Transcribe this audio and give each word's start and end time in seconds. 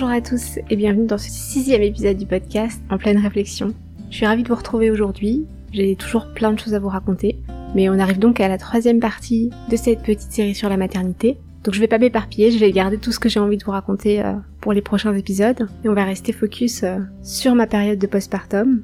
Bonjour 0.00 0.16
à 0.16 0.22
tous 0.22 0.58
et 0.70 0.76
bienvenue 0.76 1.06
dans 1.06 1.18
ce 1.18 1.28
sixième 1.28 1.82
épisode 1.82 2.16
du 2.16 2.24
podcast 2.24 2.80
En 2.88 2.96
pleine 2.96 3.18
réflexion. 3.18 3.74
Je 4.08 4.16
suis 4.16 4.24
ravie 4.24 4.42
de 4.42 4.48
vous 4.48 4.54
retrouver 4.54 4.90
aujourd'hui. 4.90 5.44
J'ai 5.74 5.94
toujours 5.94 6.32
plein 6.32 6.54
de 6.54 6.58
choses 6.58 6.72
à 6.72 6.78
vous 6.78 6.88
raconter. 6.88 7.36
Mais 7.74 7.90
on 7.90 7.98
arrive 7.98 8.18
donc 8.18 8.40
à 8.40 8.48
la 8.48 8.56
troisième 8.56 8.98
partie 8.98 9.50
de 9.70 9.76
cette 9.76 10.02
petite 10.02 10.32
série 10.32 10.54
sur 10.54 10.70
la 10.70 10.78
maternité. 10.78 11.36
Donc 11.64 11.74
je 11.74 11.80
vais 11.80 11.86
pas 11.86 11.98
m'éparpiller, 11.98 12.50
je 12.50 12.58
vais 12.58 12.72
garder 12.72 12.96
tout 12.96 13.12
ce 13.12 13.18
que 13.18 13.28
j'ai 13.28 13.40
envie 13.40 13.58
de 13.58 13.62
vous 13.62 13.72
raconter 13.72 14.24
euh, 14.24 14.32
pour 14.62 14.72
les 14.72 14.80
prochains 14.80 15.14
épisodes. 15.14 15.68
Et 15.84 15.90
on 15.90 15.94
va 15.94 16.06
rester 16.06 16.32
focus 16.32 16.82
euh, 16.82 17.00
sur 17.22 17.54
ma 17.54 17.66
période 17.66 17.98
de 17.98 18.06
postpartum. 18.06 18.82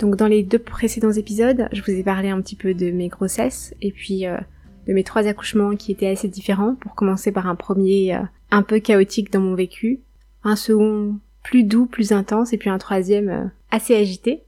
Donc 0.00 0.16
dans 0.16 0.26
les 0.26 0.42
deux 0.42 0.58
précédents 0.58 1.12
épisodes, 1.12 1.68
je 1.70 1.80
vous 1.80 1.92
ai 1.92 2.02
parlé 2.02 2.30
un 2.30 2.40
petit 2.40 2.56
peu 2.56 2.74
de 2.74 2.90
mes 2.90 3.06
grossesses 3.06 3.72
et 3.82 3.92
puis 3.92 4.26
euh, 4.26 4.36
de 4.88 4.92
mes 4.92 5.04
trois 5.04 5.28
accouchements 5.28 5.76
qui 5.76 5.92
étaient 5.92 6.08
assez 6.08 6.26
différents. 6.26 6.74
Pour 6.74 6.96
commencer 6.96 7.30
par 7.30 7.46
un 7.46 7.54
premier 7.54 8.18
un 8.50 8.62
peu 8.62 8.80
chaotique 8.80 9.32
dans 9.32 9.40
mon 9.40 9.54
vécu, 9.54 10.00
un 10.46 10.56
second 10.56 11.18
plus 11.42 11.64
doux, 11.64 11.86
plus 11.86 12.12
intense 12.12 12.52
et 12.52 12.58
puis 12.58 12.70
un 12.70 12.78
troisième 12.78 13.50
assez 13.70 13.94
agité. 13.94 14.42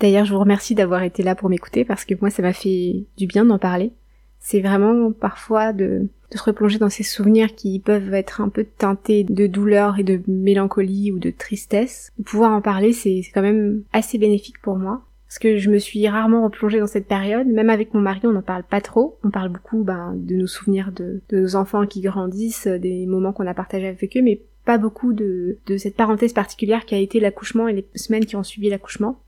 D'ailleurs, 0.00 0.24
je 0.24 0.32
vous 0.32 0.40
remercie 0.40 0.74
d'avoir 0.74 1.02
été 1.02 1.22
là 1.22 1.34
pour 1.34 1.50
m'écouter 1.50 1.84
parce 1.84 2.04
que 2.04 2.14
moi, 2.20 2.30
ça 2.30 2.42
m'a 2.42 2.54
fait 2.54 3.04
du 3.18 3.26
bien 3.26 3.44
d'en 3.44 3.58
parler. 3.58 3.92
C'est 4.38 4.62
vraiment 4.62 5.12
parfois 5.12 5.74
de, 5.74 6.08
se 6.32 6.42
replonger 6.42 6.78
dans 6.78 6.88
ces 6.88 7.02
souvenirs 7.02 7.54
qui 7.54 7.78
peuvent 7.80 8.14
être 8.14 8.40
un 8.40 8.48
peu 8.48 8.64
teintés 8.64 9.24
de 9.24 9.46
douleur 9.46 9.98
et 9.98 10.04
de 10.04 10.22
mélancolie 10.26 11.12
ou 11.12 11.18
de 11.18 11.30
tristesse. 11.30 12.12
Pouvoir 12.24 12.52
en 12.52 12.62
parler, 12.62 12.94
c'est 12.94 13.20
quand 13.34 13.42
même 13.42 13.82
assez 13.92 14.16
bénéfique 14.16 14.62
pour 14.62 14.76
moi. 14.78 15.02
Parce 15.26 15.38
que 15.38 15.58
je 15.58 15.70
me 15.70 15.78
suis 15.78 16.08
rarement 16.08 16.44
replongée 16.44 16.80
dans 16.80 16.86
cette 16.86 17.06
période. 17.06 17.46
Même 17.46 17.70
avec 17.70 17.92
mon 17.92 18.00
mari, 18.00 18.20
on 18.24 18.32
n'en 18.32 18.42
parle 18.42 18.64
pas 18.64 18.80
trop. 18.80 19.18
On 19.22 19.30
parle 19.30 19.50
beaucoup 19.50 19.84
ben, 19.84 20.14
de 20.16 20.34
nos 20.34 20.46
souvenirs 20.46 20.92
de, 20.92 21.20
de 21.28 21.40
nos 21.40 21.56
enfants 21.56 21.86
qui 21.86 22.00
grandissent, 22.00 22.66
des 22.66 23.06
moments 23.06 23.32
qu'on 23.32 23.46
a 23.46 23.54
partagés 23.54 23.86
avec 23.86 24.16
eux, 24.16 24.22
mais 24.22 24.40
pas 24.64 24.78
beaucoup 24.78 25.12
de, 25.12 25.58
de 25.66 25.76
cette 25.76 25.96
parenthèse 25.96 26.32
particulière 26.32 26.84
qui 26.84 26.94
a 26.94 26.98
été 26.98 27.20
l'accouchement 27.20 27.68
et 27.68 27.72
les 27.72 27.86
semaines 27.94 28.26
qui 28.26 28.36
ont 28.36 28.42
suivi 28.42 28.68
l'accouchement. 28.68 29.20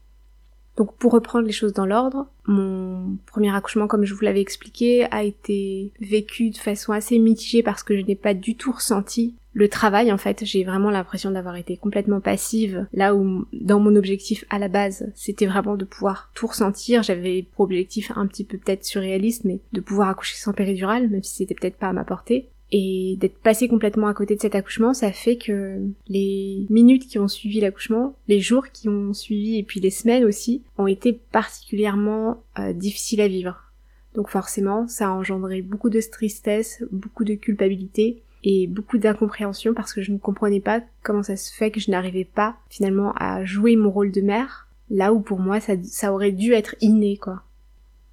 Donc 0.77 0.97
pour 0.97 1.13
reprendre 1.13 1.47
les 1.47 1.53
choses 1.53 1.75
dans 1.75 1.85
l'ordre, 1.85 2.27
mon 2.47 3.19
premier 3.27 3.55
accouchement, 3.55 3.87
comme 3.87 4.05
je 4.05 4.15
vous 4.15 4.25
l'avais 4.25 4.41
expliqué, 4.41 5.05
a 5.11 5.23
été 5.23 5.93
vécu 6.01 6.51
de 6.51 6.57
façon 6.57 6.93
assez 6.93 7.19
mitigée 7.19 7.63
parce 7.63 7.83
que 7.83 7.97
je 7.97 8.05
n'ai 8.05 8.17
pas 8.17 8.33
du 8.33 8.57
tout 8.57 8.73
ressenti 8.73 9.35
le 9.55 9.69
travail 9.69 10.11
en 10.11 10.17
fait. 10.17 10.45
J'ai 10.45 10.65
vraiment 10.65 10.91
l'impression 10.91 11.31
d'avoir 11.31 11.57
été 11.57 11.77
complètement 11.77 12.21
passive, 12.21 12.87
là 12.95 13.15
où 13.15 13.45
dans 13.53 13.81
mon 13.81 13.97
objectif 13.97 14.47
à 14.49 14.59
la 14.59 14.69
base, 14.69 15.13
c'était 15.15 15.47
vraiment 15.47 15.77
de 15.77 15.85
pouvoir 15.85 16.31
tout 16.35 16.47
ressentir. 16.47 17.03
J'avais 17.03 17.43
pour 17.43 17.65
objectif 17.65 18.11
un 18.17 18.27
petit 18.27 18.45
peu 18.45 18.57
peut-être 18.57 18.85
surréaliste, 18.85 19.45
mais 19.45 19.61
de 19.73 19.81
pouvoir 19.83 20.09
accoucher 20.09 20.37
sans 20.37 20.55
péridurale, 20.55 21.11
même 21.11 21.23
si 21.23 21.37
c'était 21.37 21.55
peut-être 21.55 21.77
pas 21.77 21.89
à 21.89 21.93
ma 21.93 22.05
portée. 22.05 22.49
Et 22.75 23.17
d'être 23.21 23.39
passé 23.39 23.69
complètement 23.69 24.07
à 24.07 24.15
côté 24.15 24.35
de 24.35 24.41
cet 24.41 24.55
accouchement, 24.55 24.95
ça 24.95 25.13
fait 25.13 25.37
que 25.37 25.79
les 26.09 26.67
minutes 26.71 27.07
qui 27.07 27.19
ont 27.19 27.29
suivi 27.29 27.61
l'accouchement, 27.61 28.17
les 28.29 28.41
jours 28.41 28.69
qui 28.69 28.89
ont 28.89 29.13
suivi 29.13 29.59
et 29.59 29.63
puis 29.63 29.79
les 29.79 29.91
semaines 29.91 30.25
aussi, 30.25 30.63
ont 30.79 30.87
été 30.87 31.13
particulièrement 31.13 32.43
euh, 32.59 32.73
difficiles 32.73 33.21
à 33.21 33.29
vivre. 33.29 33.73
Donc 34.15 34.31
forcément, 34.31 34.89
ça 34.89 35.09
a 35.09 35.11
engendré 35.11 35.61
beaucoup 35.61 35.91
de 35.91 36.01
tristesse, 36.01 36.83
beaucoup 36.91 37.25
de 37.25 37.35
culpabilité 37.35 38.23
et 38.43 38.67
beaucoup 38.67 38.99
d'incompréhension 38.99 39.75
parce 39.75 39.93
que 39.93 40.01
je 40.03 40.13
ne 40.13 40.19
comprenais 40.19 40.61
pas 40.61 40.83
comment 41.03 41.23
ça 41.23 41.37
se 41.37 41.55
fait 41.55 41.71
que 41.71 41.81
je 41.81 41.91
n'arrivais 41.91 42.25
pas 42.25 42.57
finalement 42.71 43.13
à 43.17 43.45
jouer 43.45 43.77
mon 43.77 43.91
rôle 43.91 44.13
de 44.13 44.21
mère, 44.23 44.69
là 44.91 45.13
où 45.13 45.21
pour 45.21 45.41
moi 45.41 45.61
ça, 45.61 45.75
ça 45.83 46.13
aurait 46.13 46.33
dû 46.33 46.53
être 46.53 46.75
inné 46.81 47.17
quoi. 47.17 47.43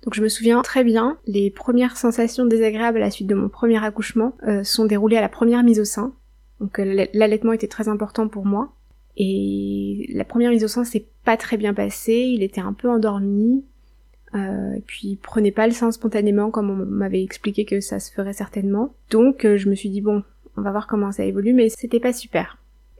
Donc 0.03 0.13
je 0.13 0.21
me 0.21 0.29
souviens 0.29 0.61
très 0.61 0.83
bien, 0.83 1.17
les 1.27 1.49
premières 1.49 1.97
sensations 1.97 2.45
désagréables 2.45 2.97
à 2.97 3.01
la 3.01 3.11
suite 3.11 3.27
de 3.27 3.35
mon 3.35 3.49
premier 3.49 3.83
accouchement 3.83 4.33
euh, 4.47 4.63
sont 4.63 4.85
déroulées 4.85 5.17
à 5.17 5.21
la 5.21 5.29
première 5.29 5.63
mise 5.63 5.79
au 5.79 5.85
sein. 5.85 6.13
Donc 6.61 6.79
euh, 6.79 7.05
l'allaitement 7.13 7.53
était 7.53 7.67
très 7.67 7.89
important 7.89 8.27
pour 8.27 8.45
moi. 8.45 8.73
Et 9.17 10.09
la 10.13 10.23
première 10.23 10.51
mise 10.51 10.63
au 10.63 10.69
sein 10.69 10.85
s'est 10.85 11.07
pas 11.25 11.35
très 11.35 11.57
bien 11.57 11.73
passée, 11.73 12.31
il 12.33 12.43
était 12.43 12.61
un 12.61 12.71
peu 12.71 12.89
endormi, 12.89 13.65
euh, 14.33 14.79
puis 14.85 15.09
il 15.09 15.17
prenait 15.17 15.51
pas 15.51 15.67
le 15.67 15.73
sein 15.73 15.91
spontanément 15.91 16.51
comme 16.51 16.69
on 16.69 16.85
m'avait 16.85 17.23
expliqué 17.23 17.65
que 17.65 17.81
ça 17.81 17.99
se 17.99 18.13
ferait 18.13 18.33
certainement. 18.33 18.93
Donc 19.09 19.45
je 19.45 19.69
me 19.69 19.75
suis 19.75 19.89
dit 19.89 19.99
bon, 19.99 20.23
on 20.55 20.61
va 20.61 20.71
voir 20.71 20.87
comment 20.87 21.11
ça 21.11 21.25
évolue, 21.25 21.53
mais 21.53 21.67
c'était 21.67 21.99
pas 21.99 22.13
super. 22.13 22.57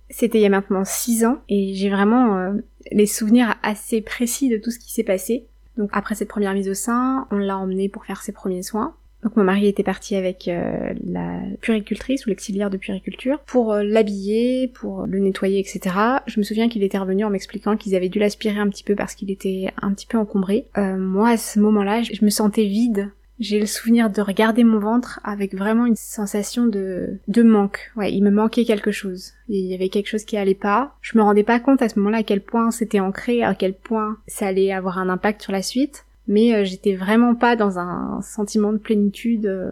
C'était 0.09 0.39
il 0.39 0.41
y 0.41 0.47
a 0.47 0.49
maintenant 0.49 0.83
6 0.83 1.23
ans 1.23 1.37
et 1.47 1.73
j'ai 1.75 1.89
vraiment 1.89 2.53
les 2.91 3.05
souvenirs 3.05 3.55
assez 3.63 4.01
précis 4.01 4.49
de 4.49 4.57
tout 4.57 4.71
ce 4.71 4.79
qui 4.79 4.91
s'est 4.91 5.03
passé. 5.03 5.48
Donc 5.79 5.89
après 5.93 6.13
cette 6.13 6.27
première 6.27 6.53
mise 6.53 6.69
au 6.69 6.73
sein, 6.75 7.25
on 7.31 7.37
l'a 7.37 7.57
emmené 7.57 7.89
pour 7.89 8.05
faire 8.05 8.21
ses 8.21 8.33
premiers 8.33 8.61
soins. 8.61 8.93
Donc 9.23 9.35
mon 9.35 9.43
mari 9.43 9.67
était 9.67 9.83
parti 9.83 10.15
avec 10.15 10.47
euh, 10.47 10.93
la 11.05 11.39
puricultrice 11.61 12.25
ou 12.25 12.29
l'auxiliaire 12.29 12.69
de 12.69 12.77
puriculture 12.77 13.39
pour 13.39 13.73
euh, 13.73 13.83
l'habiller, 13.83 14.67
pour 14.67 15.05
le 15.07 15.19
nettoyer, 15.19 15.59
etc. 15.59 15.95
Je 16.25 16.39
me 16.39 16.43
souviens 16.43 16.69
qu'il 16.69 16.83
était 16.83 16.97
revenu 16.97 17.25
en 17.25 17.29
m'expliquant 17.29 17.75
qu'ils 17.75 17.95
avaient 17.95 18.07
dû 18.09 18.19
l'aspirer 18.19 18.59
un 18.59 18.69
petit 18.69 18.83
peu 18.83 18.95
parce 18.95 19.15
qu'il 19.15 19.31
était 19.31 19.73
un 19.81 19.93
petit 19.93 20.07
peu 20.07 20.17
encombré. 20.17 20.67
Euh, 20.77 20.97
moi 20.97 21.29
à 21.29 21.37
ce 21.37 21.59
moment-là, 21.59 22.01
je 22.01 22.23
me 22.23 22.29
sentais 22.29 22.65
vide 22.65 23.09
j'ai 23.39 23.59
le 23.59 23.65
souvenir 23.65 24.09
de 24.09 24.21
regarder 24.21 24.63
mon 24.63 24.79
ventre 24.79 25.19
avec 25.23 25.55
vraiment 25.55 25.85
une 25.85 25.95
sensation 25.95 26.67
de, 26.67 27.19
de 27.27 27.43
manque. 27.43 27.91
Ouais, 27.95 28.11
il 28.11 28.21
me 28.21 28.31
manquait 28.31 28.65
quelque 28.65 28.91
chose. 28.91 29.31
Il 29.47 29.65
y 29.65 29.73
avait 29.73 29.89
quelque 29.89 30.09
chose 30.09 30.25
qui 30.25 30.37
allait 30.37 30.55
pas. 30.55 30.95
Je 31.01 31.17
me 31.17 31.23
rendais 31.23 31.43
pas 31.43 31.59
compte 31.59 31.81
à 31.81 31.87
ce 31.87 31.97
moment-là 31.99 32.19
à 32.19 32.23
quel 32.23 32.41
point 32.41 32.71
c'était 32.71 32.99
ancré, 32.99 33.41
à 33.43 33.55
quel 33.55 33.73
point 33.73 34.17
ça 34.27 34.47
allait 34.47 34.73
avoir 34.73 34.99
un 34.99 35.09
impact 35.09 35.41
sur 35.41 35.53
la 35.53 35.61
suite. 35.61 36.05
Mais 36.27 36.53
euh, 36.53 36.65
j'étais 36.65 36.95
vraiment 36.95 37.33
pas 37.33 37.55
dans 37.55 37.79
un 37.79 38.21
sentiment 38.21 38.73
de 38.73 38.77
plénitude, 38.77 39.45
euh, 39.45 39.71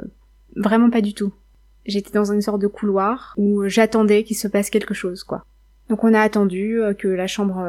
vraiment 0.56 0.90
pas 0.90 1.02
du 1.02 1.14
tout. 1.14 1.34
J'étais 1.86 2.12
dans 2.12 2.32
une 2.32 2.42
sorte 2.42 2.62
de 2.62 2.68
couloir 2.68 3.34
où 3.38 3.68
j'attendais 3.68 4.24
qu'il 4.24 4.38
se 4.38 4.48
passe 4.48 4.70
quelque 4.70 4.94
chose, 4.94 5.24
quoi. 5.24 5.44
Donc 5.90 6.04
on 6.04 6.14
a 6.14 6.20
attendu 6.20 6.82
euh, 6.82 6.94
que 6.94 7.08
la 7.08 7.28
chambre 7.28 7.66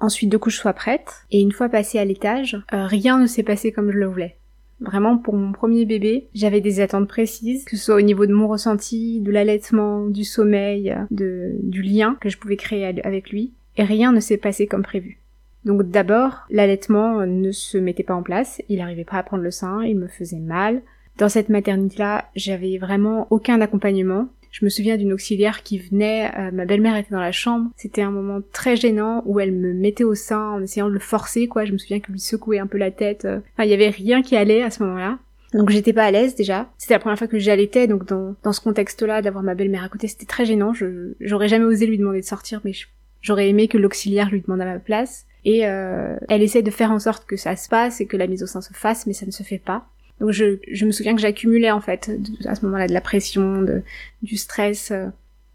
ensuite 0.00 0.30
de 0.30 0.36
couche 0.36 0.58
soit 0.58 0.72
prête, 0.72 1.26
et 1.30 1.40
une 1.40 1.52
fois 1.52 1.68
passé 1.68 1.98
à 1.98 2.04
l'étage, 2.04 2.60
rien 2.70 3.18
ne 3.18 3.26
s'est 3.26 3.44
passé 3.44 3.70
comme 3.70 3.92
je 3.92 3.98
le 3.98 4.06
voulais. 4.06 4.36
Vraiment, 4.80 5.18
pour 5.18 5.34
mon 5.34 5.52
premier 5.52 5.84
bébé, 5.84 6.28
j'avais 6.34 6.60
des 6.60 6.80
attentes 6.80 7.08
précises, 7.08 7.64
que 7.64 7.76
ce 7.76 7.84
soit 7.84 7.96
au 7.96 8.00
niveau 8.00 8.24
de 8.24 8.32
mon 8.32 8.48
ressenti, 8.48 9.20
de 9.20 9.30
l'allaitement, 9.30 10.06
du 10.06 10.24
sommeil, 10.24 10.96
du 11.10 11.82
lien 11.82 12.16
que 12.20 12.30
je 12.30 12.38
pouvais 12.38 12.56
créer 12.56 12.86
avec 13.04 13.30
lui, 13.30 13.52
et 13.76 13.84
rien 13.84 14.12
ne 14.12 14.20
s'est 14.20 14.38
passé 14.38 14.66
comme 14.66 14.82
prévu. 14.82 15.18
Donc 15.66 15.82
d'abord, 15.82 16.46
l'allaitement 16.48 17.26
ne 17.26 17.52
se 17.52 17.76
mettait 17.76 18.02
pas 18.02 18.14
en 18.14 18.22
place, 18.22 18.62
il 18.70 18.78
n'arrivait 18.78 19.04
pas 19.04 19.18
à 19.18 19.22
prendre 19.22 19.42
le 19.42 19.50
sein, 19.50 19.82
il 19.82 19.98
me 19.98 20.08
faisait 20.08 20.38
mal. 20.38 20.80
Dans 21.18 21.28
cette 21.28 21.50
maternité-là, 21.50 22.24
j'avais 22.34 22.78
vraiment 22.78 23.26
aucun 23.28 23.60
accompagnement, 23.60 24.28
je 24.50 24.64
me 24.64 24.70
souviens 24.70 24.96
d'une 24.96 25.12
auxiliaire 25.12 25.62
qui 25.62 25.78
venait, 25.78 26.30
euh, 26.38 26.50
ma 26.52 26.64
belle-mère 26.64 26.96
était 26.96 27.12
dans 27.12 27.20
la 27.20 27.32
chambre, 27.32 27.70
c'était 27.76 28.02
un 28.02 28.10
moment 28.10 28.40
très 28.52 28.76
gênant 28.76 29.22
où 29.26 29.40
elle 29.40 29.52
me 29.52 29.72
mettait 29.72 30.04
au 30.04 30.14
sein 30.14 30.50
en 30.50 30.62
essayant 30.62 30.88
de 30.88 30.92
le 30.92 30.98
forcer, 30.98 31.46
quoi. 31.46 31.64
Je 31.64 31.72
me 31.72 31.78
souviens 31.78 32.00
qu'elle 32.00 32.12
lui 32.12 32.20
secouait 32.20 32.58
un 32.58 32.66
peu 32.66 32.78
la 32.78 32.90
tête. 32.90 33.24
Euh. 33.24 33.38
Enfin, 33.54 33.64
il 33.64 33.70
y 33.70 33.74
avait 33.74 33.90
rien 33.90 34.22
qui 34.22 34.36
allait 34.36 34.62
à 34.62 34.70
ce 34.70 34.82
moment-là. 34.82 35.18
Donc 35.52 35.70
j'étais 35.70 35.92
pas 35.92 36.04
à 36.04 36.10
l'aise 36.10 36.34
déjà. 36.36 36.68
C'était 36.78 36.94
la 36.94 37.00
première 37.00 37.18
fois 37.18 37.26
que 37.26 37.38
j'allaitais, 37.38 37.86
donc 37.86 38.06
dans, 38.06 38.36
dans 38.44 38.52
ce 38.52 38.60
contexte-là, 38.60 39.20
d'avoir 39.22 39.42
ma 39.42 39.54
belle-mère 39.54 39.84
à 39.84 39.88
côté, 39.88 40.06
c'était 40.06 40.26
très 40.26 40.44
gênant. 40.44 40.72
Je, 40.74 41.14
j'aurais 41.20 41.48
jamais 41.48 41.64
osé 41.64 41.86
lui 41.86 41.98
demander 41.98 42.20
de 42.20 42.26
sortir, 42.26 42.60
mais 42.64 42.72
j'aurais 43.20 43.48
aimé 43.48 43.66
que 43.66 43.78
l'auxiliaire 43.78 44.30
lui 44.30 44.40
demande 44.40 44.60
à 44.60 44.64
ma 44.66 44.78
place. 44.78 45.26
Et 45.44 45.66
euh, 45.66 46.16
elle 46.28 46.42
essaie 46.42 46.62
de 46.62 46.70
faire 46.70 46.92
en 46.92 46.98
sorte 46.98 47.26
que 47.26 47.36
ça 47.36 47.56
se 47.56 47.68
passe 47.68 48.00
et 48.00 48.06
que 48.06 48.16
la 48.16 48.26
mise 48.26 48.42
au 48.42 48.46
sein 48.46 48.60
se 48.60 48.72
fasse, 48.74 49.06
mais 49.06 49.12
ça 49.12 49.26
ne 49.26 49.30
se 49.30 49.42
fait 49.42 49.58
pas. 49.58 49.86
Donc 50.20 50.30
je, 50.30 50.58
je 50.70 50.86
me 50.86 50.92
souviens 50.92 51.14
que 51.14 51.20
j'accumulais 51.20 51.70
en 51.70 51.80
fait 51.80 52.10
à 52.44 52.54
ce 52.54 52.64
moment-là 52.66 52.86
de 52.86 52.92
la 52.92 53.00
pression, 53.00 53.62
de, 53.62 53.82
du 54.22 54.36
stress. 54.36 54.90
Euh. 54.90 55.06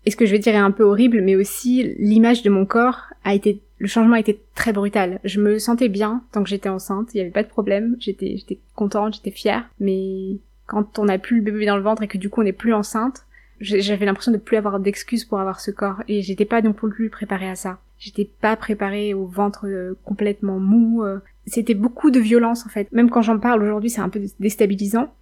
Et 0.05 0.11
ce 0.11 0.15
que 0.15 0.25
je 0.25 0.31
vais 0.31 0.39
dire 0.39 0.53
est 0.53 0.57
un 0.57 0.71
peu 0.71 0.83
horrible, 0.83 1.21
mais 1.21 1.35
aussi 1.35 1.95
l'image 1.97 2.43
de 2.43 2.49
mon 2.49 2.65
corps 2.65 3.05
a 3.23 3.33
été, 3.33 3.61
le 3.79 3.87
changement 3.87 4.15
a 4.15 4.19
été 4.19 4.39
très 4.53 4.73
brutal. 4.73 5.19
Je 5.23 5.39
me 5.39 5.57
sentais 5.57 5.89
bien 5.89 6.23
tant 6.31 6.43
que 6.43 6.49
j'étais 6.49 6.69
enceinte, 6.69 7.09
il 7.13 7.17
n'y 7.17 7.21
avait 7.21 7.31
pas 7.31 7.43
de 7.43 7.47
problème, 7.47 7.95
j'étais, 7.99 8.35
j'étais 8.37 8.59
contente, 8.75 9.15
j'étais 9.15 9.31
fière. 9.31 9.67
Mais 9.79 10.37
quand 10.67 10.99
on 10.99 11.05
n'a 11.05 11.17
plus 11.17 11.37
le 11.37 11.43
bébé 11.43 11.65
dans 11.65 11.77
le 11.77 11.83
ventre 11.83 12.03
et 12.03 12.07
que 12.07 12.17
du 12.17 12.29
coup 12.29 12.41
on 12.41 12.43
n'est 12.43 12.53
plus 12.53 12.73
enceinte, 12.73 13.25
j'avais 13.61 14.05
l'impression 14.05 14.31
de 14.31 14.37
plus 14.37 14.57
avoir 14.57 14.79
d'excuses 14.79 15.25
pour 15.25 15.39
avoir 15.39 15.59
ce 15.59 15.71
corps 15.71 16.03
et 16.07 16.21
j'étais 16.21 16.45
pas 16.45 16.61
non 16.61 16.73
plus 16.73 17.09
préparée 17.09 17.49
à 17.49 17.55
ça. 17.55 17.79
J'étais 17.97 18.25
pas 18.25 18.55
préparée 18.55 19.13
au 19.13 19.25
ventre 19.25 19.67
euh, 19.67 19.97
complètement 20.03 20.59
mou. 20.59 21.03
C'était 21.47 21.73
beaucoup 21.73 22.11
de 22.11 22.19
violence 22.19 22.65
en 22.65 22.69
fait. 22.69 22.91
Même 22.91 23.09
quand 23.09 23.21
j'en 23.21 23.39
parle 23.39 23.63
aujourd'hui, 23.63 23.89
c'est 23.89 24.01
un 24.01 24.09
peu 24.09 24.21
déstabilisant. 24.39 25.13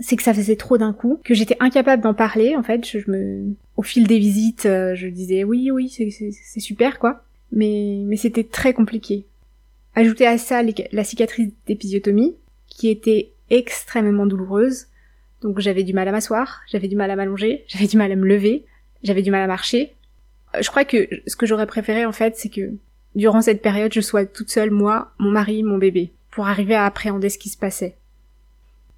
C'est 0.00 0.16
que 0.16 0.22
ça 0.22 0.34
faisait 0.34 0.56
trop 0.56 0.78
d'un 0.78 0.92
coup, 0.92 1.20
que 1.24 1.34
j'étais 1.34 1.56
incapable 1.60 2.02
d'en 2.02 2.14
parler 2.14 2.56
en 2.56 2.62
fait. 2.62 2.86
Je, 2.86 3.10
me, 3.10 3.54
au 3.76 3.82
fil 3.82 4.06
des 4.06 4.18
visites, 4.18 4.66
euh, 4.66 4.94
je 4.94 5.08
disais 5.08 5.44
oui, 5.44 5.70
oui, 5.70 5.88
c'est 5.88 6.60
super 6.60 6.98
quoi. 6.98 7.22
Mais, 7.52 8.02
mais 8.04 8.16
c'était 8.16 8.44
très 8.44 8.72
compliqué. 8.72 9.24
Ajouter 9.94 10.26
à 10.26 10.38
ça 10.38 10.62
la 10.92 11.04
cicatrice 11.04 11.50
d'épisiotomie, 11.66 12.36
qui 12.68 12.88
était 12.88 13.30
extrêmement 13.50 14.26
douloureuse. 14.26 14.86
Donc 15.40 15.58
j'avais 15.60 15.82
du 15.82 15.92
mal 15.92 16.06
à 16.08 16.12
m'asseoir, 16.12 16.60
j'avais 16.70 16.88
du 16.88 16.96
mal 16.96 17.10
à 17.10 17.16
m'allonger, 17.16 17.64
j'avais 17.68 17.86
du 17.86 17.96
mal 17.96 18.12
à 18.12 18.16
me 18.16 18.26
lever, 18.26 18.64
j'avais 19.02 19.22
du 19.22 19.30
mal 19.30 19.42
à 19.42 19.46
marcher, 19.46 19.94
euh, 20.54 20.62
je 20.62 20.70
crois 20.70 20.84
que 20.84 21.08
ce 21.26 21.36
que 21.36 21.46
j'aurais 21.46 21.66
préféré 21.66 22.06
en 22.06 22.12
fait, 22.12 22.36
c'est 22.36 22.48
que 22.48 22.72
durant 23.14 23.42
cette 23.42 23.62
période, 23.62 23.92
je 23.92 24.00
sois 24.00 24.26
toute 24.26 24.50
seule, 24.50 24.70
moi, 24.70 25.12
mon 25.18 25.30
mari, 25.30 25.62
mon 25.62 25.78
bébé, 25.78 26.12
pour 26.30 26.46
arriver 26.46 26.74
à 26.74 26.84
appréhender 26.84 27.28
ce 27.28 27.38
qui 27.38 27.48
se 27.48 27.58
passait. 27.58 27.96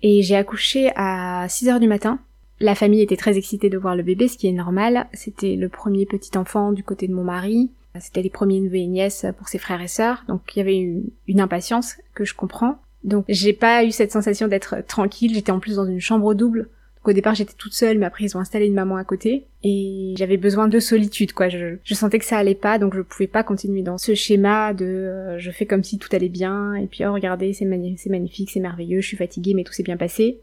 Et 0.03 0.23
j'ai 0.23 0.37
accouché 0.37 0.93
à 0.97 1.47
6 1.49 1.69
heures 1.69 1.81
du 1.81 1.89
matin. 1.89 2.19
La 2.59 2.75
famille 2.75 3.03
était 3.03 3.17
très 3.17 3.39
excitée 3.39 3.71
de 3.71 3.79
voir 3.79 3.97
le 3.97 4.03
bébé, 4.03 4.29
ce 4.29 4.37
qui 4.37 4.47
est 4.47 4.53
normal. 4.53 5.07
C'était 5.12 5.57
le 5.57 5.69
premier 5.69 6.07
petit 6.07 6.37
enfant 6.37 6.73
du 6.73 6.83
côté 6.83 7.09
de 7.09 7.15
mon 7.15 7.25
mari. 7.25 7.71
C'était 7.99 8.23
les 8.23 8.31
premiers 8.31 8.61
neveux 8.61 8.77
et 8.77 8.87
nièces 8.87 9.27
pour 9.39 9.49
ses 9.49 9.59
frères 9.59 9.81
et 9.81 9.89
sœurs. 9.89 10.25
Donc 10.29 10.43
il 10.55 10.59
y 10.59 10.62
avait 10.62 10.77
une, 10.77 11.05
une 11.27 11.41
impatience 11.41 11.97
que 12.15 12.25
je 12.25 12.35
comprends. 12.35 12.79
Donc 13.03 13.25
j'ai 13.29 13.53
pas 13.53 13.85
eu 13.85 13.91
cette 13.91 14.12
sensation 14.12 14.47
d'être 14.47 14.77
tranquille. 14.87 15.35
J'étais 15.35 15.53
en 15.53 15.61
plus 15.61 15.77
dans 15.77 15.87
une 15.87 16.01
chambre 16.01 16.35
double. 16.35 16.69
Donc 17.00 17.08
au 17.08 17.12
départ 17.14 17.35
j'étais 17.35 17.55
toute 17.56 17.73
seule, 17.73 17.99
mais 17.99 18.06
après 18.06 18.25
ils 18.25 18.37
ont 18.37 18.41
installé 18.41 18.67
une 18.67 18.75
maman 18.75 18.97
à 18.97 19.05
côté 19.05 19.47
et 19.62 20.14
j'avais 20.19 20.37
besoin 20.37 20.69
de 20.69 20.79
solitude 20.81 21.32
quoi. 21.32 21.49
Je, 21.49 21.94
sentais 21.94 22.19
que 22.19 22.25
ça 22.26 22.37
allait 22.37 22.55
pas, 22.55 22.79
donc 22.79 22.94
je 22.94 23.00
pouvais 23.00 23.26
pas 23.26 23.43
continuer 23.43 23.82
dans 23.82 23.97
ce 23.97 24.14
schéma 24.14 24.75
de 24.75 24.85
euh, 24.85 25.38
je 25.38 25.50
fais 25.50 25.64
comme 25.64 25.82
si 25.82 25.99
tout 25.99 26.08
allait 26.12 26.29
bien 26.29 26.75
et 26.75 26.87
puis 26.87 27.05
oh 27.06 27.12
regardez 27.12 27.55
c'est 27.55 27.64
magnifique, 27.64 28.50
c'est 28.50 28.61
merveilleux, 28.61 29.00
je 29.00 29.06
suis 29.06 29.17
fatiguée 29.17 29.55
mais 29.55 29.64
tout 29.64 29.73
s'est 29.73 29.82
bien 29.82 29.97
passé. 29.97 30.41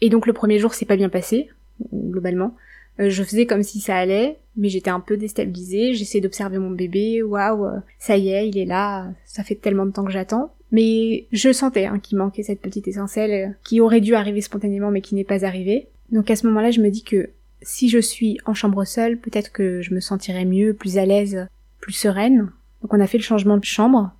Et 0.00 0.10
donc 0.10 0.26
le 0.26 0.32
premier 0.32 0.58
jour 0.58 0.74
c'est 0.74 0.86
pas 0.86 0.96
bien 0.96 1.08
passé 1.08 1.50
globalement. 1.92 2.54
Euh, 3.00 3.08
je 3.08 3.22
faisais 3.22 3.46
comme 3.46 3.62
si 3.62 3.80
ça 3.80 3.96
allait, 3.96 4.38
mais 4.56 4.68
j'étais 4.68 4.90
un 4.90 5.00
peu 5.00 5.16
déstabilisée. 5.16 5.94
J'essayais 5.94 6.20
d'observer 6.20 6.58
mon 6.58 6.70
bébé. 6.70 7.22
Waouh, 7.22 7.80
ça 7.98 8.16
y 8.16 8.28
est, 8.30 8.48
il 8.48 8.58
est 8.58 8.64
là. 8.64 9.08
Ça 9.24 9.42
fait 9.42 9.54
tellement 9.54 9.86
de 9.86 9.92
temps 9.92 10.04
que 10.04 10.12
j'attends. 10.12 10.52
Mais 10.72 11.26
je 11.32 11.52
sentais 11.52 11.86
hein, 11.86 11.98
qu'il 11.98 12.18
manquait 12.18 12.42
cette 12.42 12.60
petite 12.60 12.86
essentielle 12.86 13.30
euh, 13.30 13.52
qui 13.64 13.80
aurait 13.80 14.00
dû 14.00 14.14
arriver 14.14 14.40
spontanément 14.40 14.90
mais 14.90 15.00
qui 15.00 15.14
n'est 15.14 15.24
pas 15.24 15.44
arrivée. 15.44 15.88
Donc 16.10 16.30
à 16.30 16.36
ce 16.36 16.46
moment-là, 16.46 16.70
je 16.70 16.80
me 16.80 16.90
dis 16.90 17.02
que 17.02 17.30
si 17.62 17.88
je 17.88 17.98
suis 17.98 18.38
en 18.46 18.54
chambre 18.54 18.84
seule, 18.84 19.18
peut-être 19.18 19.52
que 19.52 19.82
je 19.82 19.94
me 19.94 20.00
sentirais 20.00 20.44
mieux, 20.44 20.74
plus 20.74 20.98
à 20.98 21.06
l'aise, 21.06 21.46
plus 21.80 21.92
sereine. 21.92 22.50
Donc 22.82 22.94
on 22.94 23.00
a 23.00 23.06
fait 23.06 23.18
le 23.18 23.24
changement 23.24 23.58
de 23.58 23.64
chambre. 23.64 24.12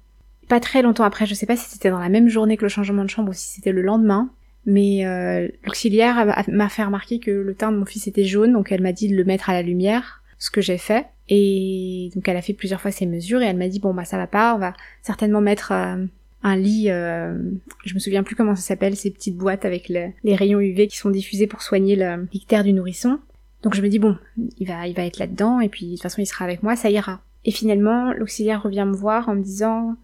Pas 0.49 0.61
très 0.61 0.83
longtemps 0.83 1.05
après, 1.05 1.27
je 1.27 1.35
sais 1.35 1.47
pas 1.47 1.57
si 1.57 1.71
c'était 1.71 1.91
dans 1.91 1.99
la 1.99 2.09
même 2.09 2.29
journée 2.29 2.57
que 2.57 2.65
le 2.65 2.69
changement 2.69 3.05
de 3.05 3.11
chambre 3.11 3.31
ou 3.31 3.33
si 3.33 3.51
c'était 3.51 3.73
le 3.73 3.83
lendemain, 3.83 4.31
mais 4.67 5.07
euh, 5.07 5.49
l'auxiliaire 5.65 6.45
m'a 6.49 6.69
fait 6.69 6.85
remarquer 6.85 7.19
que 7.21 7.31
le 7.31 7.55
teint 7.55 7.73
de 7.73 7.79
mon 7.79 7.87
fils 7.87 8.07
était 8.07 8.25
jaune, 8.25 8.53
donc 8.53 8.73
elle 8.73 8.83
m'a 8.83 8.93
dit 8.93 9.09
de 9.09 9.17
le 9.17 9.25
mettre 9.25 9.49
à 9.49 9.55
la 9.55 9.63
lumière, 9.63 10.23
ce 10.39 10.51
que 10.51 10.61
j'ai 10.61 10.79
fait. 10.79 11.07
Et 11.29 12.11
donc 12.15 12.29
elle 12.29 12.37
a 12.37 12.43
fait 12.43 12.53
plusieurs 12.53 12.81
fois 12.81 12.91
ses 12.91 13.07
mesures 13.07 13.41
et 13.41 13.47
elle 13.47 13.57
m'a 13.57 13.69
dit 13.69 13.79
bon 13.79 13.95
bah 13.95 14.05
ça 14.05 14.17
va 14.17 14.27
pas, 14.27 14.55
on 14.55 14.59
va 14.59 14.75
certainement 15.03 15.41
mettre 15.41 15.71
euh, 15.71 16.05
un 16.43 16.57
lit, 16.57 16.91
euh, 16.91 17.37
je 17.85 17.95
me 17.95 17.99
souviens 17.99 18.23
plus 18.23 18.35
comment 18.35 18.57
ça 18.57 18.63
s'appelle, 18.63 18.97
ces 18.97 19.11
petites 19.11 19.37
boîtes 19.37 19.65
avec 19.65 19.89
les 19.89 20.35
rayons 20.35 20.61
UV 20.61 20.87
qui 20.87 20.97
sont 20.97 21.11
diffusés 21.11 21.47
pour 21.47 21.63
soigner 21.63 21.97
le 21.97 22.27
l'ictère 22.33 22.65
du 22.65 22.73
nourrisson. 22.73 23.19
Donc 23.63 23.75
je 23.75 23.83
me 23.83 23.89
dis 23.89 23.99
bon, 23.99 24.17
il 24.59 24.67
va, 24.67 24.87
il 24.87 24.95
va 24.95 25.05
être 25.05 25.19
là-dedans 25.19 25.61
et 25.61 25.69
puis 25.69 25.87
de 25.87 25.93
toute 25.93 26.03
façon 26.03 26.23
il 26.23 26.27
sera 26.27 26.45
avec 26.45 26.63
moi, 26.63 26.77
ça 26.77 26.91
ira. 26.91 27.21
Et 27.45 27.51
finalement 27.51 28.13
l'auxiliaire 28.13 28.63
revient 28.63 28.87
me 28.87 28.97
voir 28.97 29.29
en 29.29 29.35
me 29.35 29.43
disant, 29.43 29.97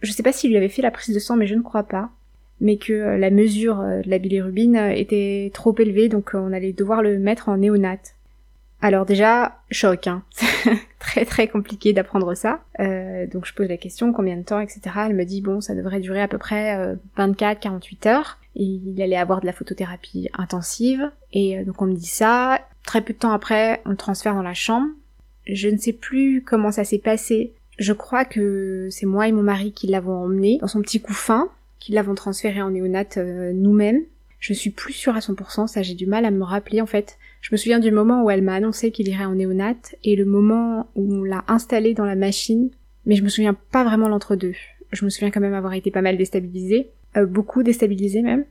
je 0.00 0.10
sais 0.10 0.24
pas 0.24 0.32
s'il 0.32 0.50
lui 0.50 0.56
avait 0.56 0.68
fait 0.68 0.82
la 0.82 0.90
prise 0.90 1.14
de 1.14 1.20
sang 1.20 1.36
mais 1.36 1.46
je 1.46 1.54
ne 1.54 1.62
crois 1.62 1.84
pas, 1.84 2.10
mais 2.60 2.76
que 2.76 2.92
euh, 2.92 3.18
la 3.18 3.30
mesure 3.30 3.80
euh, 3.80 4.02
de 4.02 4.10
la 4.10 4.18
bilirubine 4.18 4.76
était 4.76 5.52
trop 5.54 5.74
élevée 5.78 6.08
donc 6.08 6.32
on 6.34 6.52
allait 6.52 6.72
devoir 6.72 7.02
le 7.02 7.18
mettre 7.20 7.48
en 7.48 7.58
néonate. 7.58 8.13
Alors 8.84 9.06
déjà, 9.06 9.62
choc, 9.70 10.08
hein. 10.08 10.22
très 10.98 11.24
très 11.24 11.48
compliqué 11.48 11.94
d'apprendre 11.94 12.34
ça. 12.34 12.62
Euh, 12.80 13.26
donc 13.26 13.46
je 13.46 13.54
pose 13.54 13.66
la 13.66 13.78
question, 13.78 14.12
combien 14.12 14.36
de 14.36 14.42
temps, 14.42 14.60
etc. 14.60 14.80
Elle 15.06 15.14
me 15.14 15.24
dit, 15.24 15.40
bon, 15.40 15.62
ça 15.62 15.74
devrait 15.74 16.00
durer 16.00 16.20
à 16.20 16.28
peu 16.28 16.36
près 16.36 16.94
24-48 17.16 17.78
euh, 18.06 18.10
heures. 18.10 18.38
Et 18.56 18.64
il 18.64 19.00
allait 19.00 19.16
avoir 19.16 19.40
de 19.40 19.46
la 19.46 19.54
photothérapie 19.54 20.28
intensive. 20.34 21.10
Et 21.32 21.58
euh, 21.58 21.64
donc 21.64 21.80
on 21.80 21.86
me 21.86 21.94
dit 21.94 22.04
ça. 22.04 22.60
Très 22.84 23.00
peu 23.00 23.14
de 23.14 23.18
temps 23.18 23.32
après, 23.32 23.80
on 23.86 23.88
le 23.88 23.96
transfère 23.96 24.34
dans 24.34 24.42
la 24.42 24.52
chambre. 24.52 24.88
Je 25.46 25.70
ne 25.70 25.78
sais 25.78 25.94
plus 25.94 26.42
comment 26.42 26.70
ça 26.70 26.84
s'est 26.84 26.98
passé. 26.98 27.54
Je 27.78 27.94
crois 27.94 28.26
que 28.26 28.88
c'est 28.90 29.06
moi 29.06 29.28
et 29.28 29.32
mon 29.32 29.42
mari 29.42 29.72
qui 29.72 29.86
l'avons 29.86 30.24
emmené 30.24 30.58
dans 30.60 30.68
son 30.68 30.82
petit 30.82 31.00
couffin, 31.00 31.48
qui 31.78 31.92
l'avons 31.92 32.14
transféré 32.14 32.60
en 32.60 32.68
néonate 32.68 33.16
nous-mêmes. 33.16 34.02
Je 34.40 34.52
suis 34.52 34.68
plus 34.68 34.92
sûre 34.92 35.16
à 35.16 35.20
100%, 35.20 35.68
ça 35.68 35.80
j'ai 35.80 35.94
du 35.94 36.04
mal 36.04 36.26
à 36.26 36.30
me 36.30 36.44
rappeler 36.44 36.82
en 36.82 36.86
fait. 36.86 37.16
Je 37.44 37.50
me 37.52 37.58
souviens 37.58 37.78
du 37.78 37.90
moment 37.90 38.24
où 38.24 38.30
elle 38.30 38.40
m'a 38.40 38.54
annoncé 38.54 38.90
qu'il 38.90 39.06
irait 39.06 39.26
en 39.26 39.34
néonate 39.34 39.96
et 40.02 40.16
le 40.16 40.24
moment 40.24 40.88
où 40.94 41.12
on 41.12 41.24
l'a 41.24 41.44
installé 41.46 41.92
dans 41.92 42.06
la 42.06 42.14
machine, 42.14 42.70
mais 43.04 43.16
je 43.16 43.22
me 43.22 43.28
souviens 43.28 43.52
pas 43.52 43.84
vraiment 43.84 44.08
l'entre-deux. 44.08 44.54
Je 44.92 45.04
me 45.04 45.10
souviens 45.10 45.30
quand 45.30 45.42
même 45.42 45.52
avoir 45.52 45.74
été 45.74 45.90
pas 45.90 46.00
mal 46.00 46.16
déstabilisée, 46.16 46.88
euh, 47.18 47.26
beaucoup 47.26 47.62
déstabilisée 47.62 48.22
même, 48.22 48.46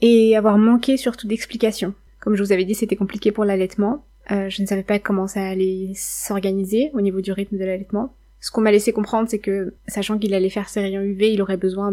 et 0.00 0.34
avoir 0.34 0.56
manqué 0.56 0.96
surtout 0.96 1.26
d'explications. 1.28 1.92
Comme 2.20 2.36
je 2.36 2.42
vous 2.42 2.50
avais 2.50 2.64
dit, 2.64 2.74
c'était 2.74 2.96
compliqué 2.96 3.32
pour 3.32 3.44
l'allaitement. 3.44 4.06
Euh, 4.30 4.48
je 4.48 4.62
ne 4.62 4.66
savais 4.66 4.82
pas 4.82 4.98
comment 4.98 5.26
ça 5.26 5.46
allait 5.46 5.92
s'organiser 5.94 6.90
au 6.94 7.02
niveau 7.02 7.20
du 7.20 7.32
rythme 7.32 7.58
de 7.58 7.64
l'allaitement. 7.66 8.14
Ce 8.40 8.50
qu'on 8.50 8.62
m'a 8.62 8.72
laissé 8.72 8.94
comprendre, 8.94 9.28
c'est 9.28 9.40
que, 9.40 9.74
sachant 9.88 10.18
qu'il 10.18 10.32
allait 10.32 10.48
faire 10.48 10.70
ses 10.70 10.80
rayons 10.80 11.02
UV, 11.02 11.34
il 11.34 11.42
aurait 11.42 11.58
besoin 11.58 11.92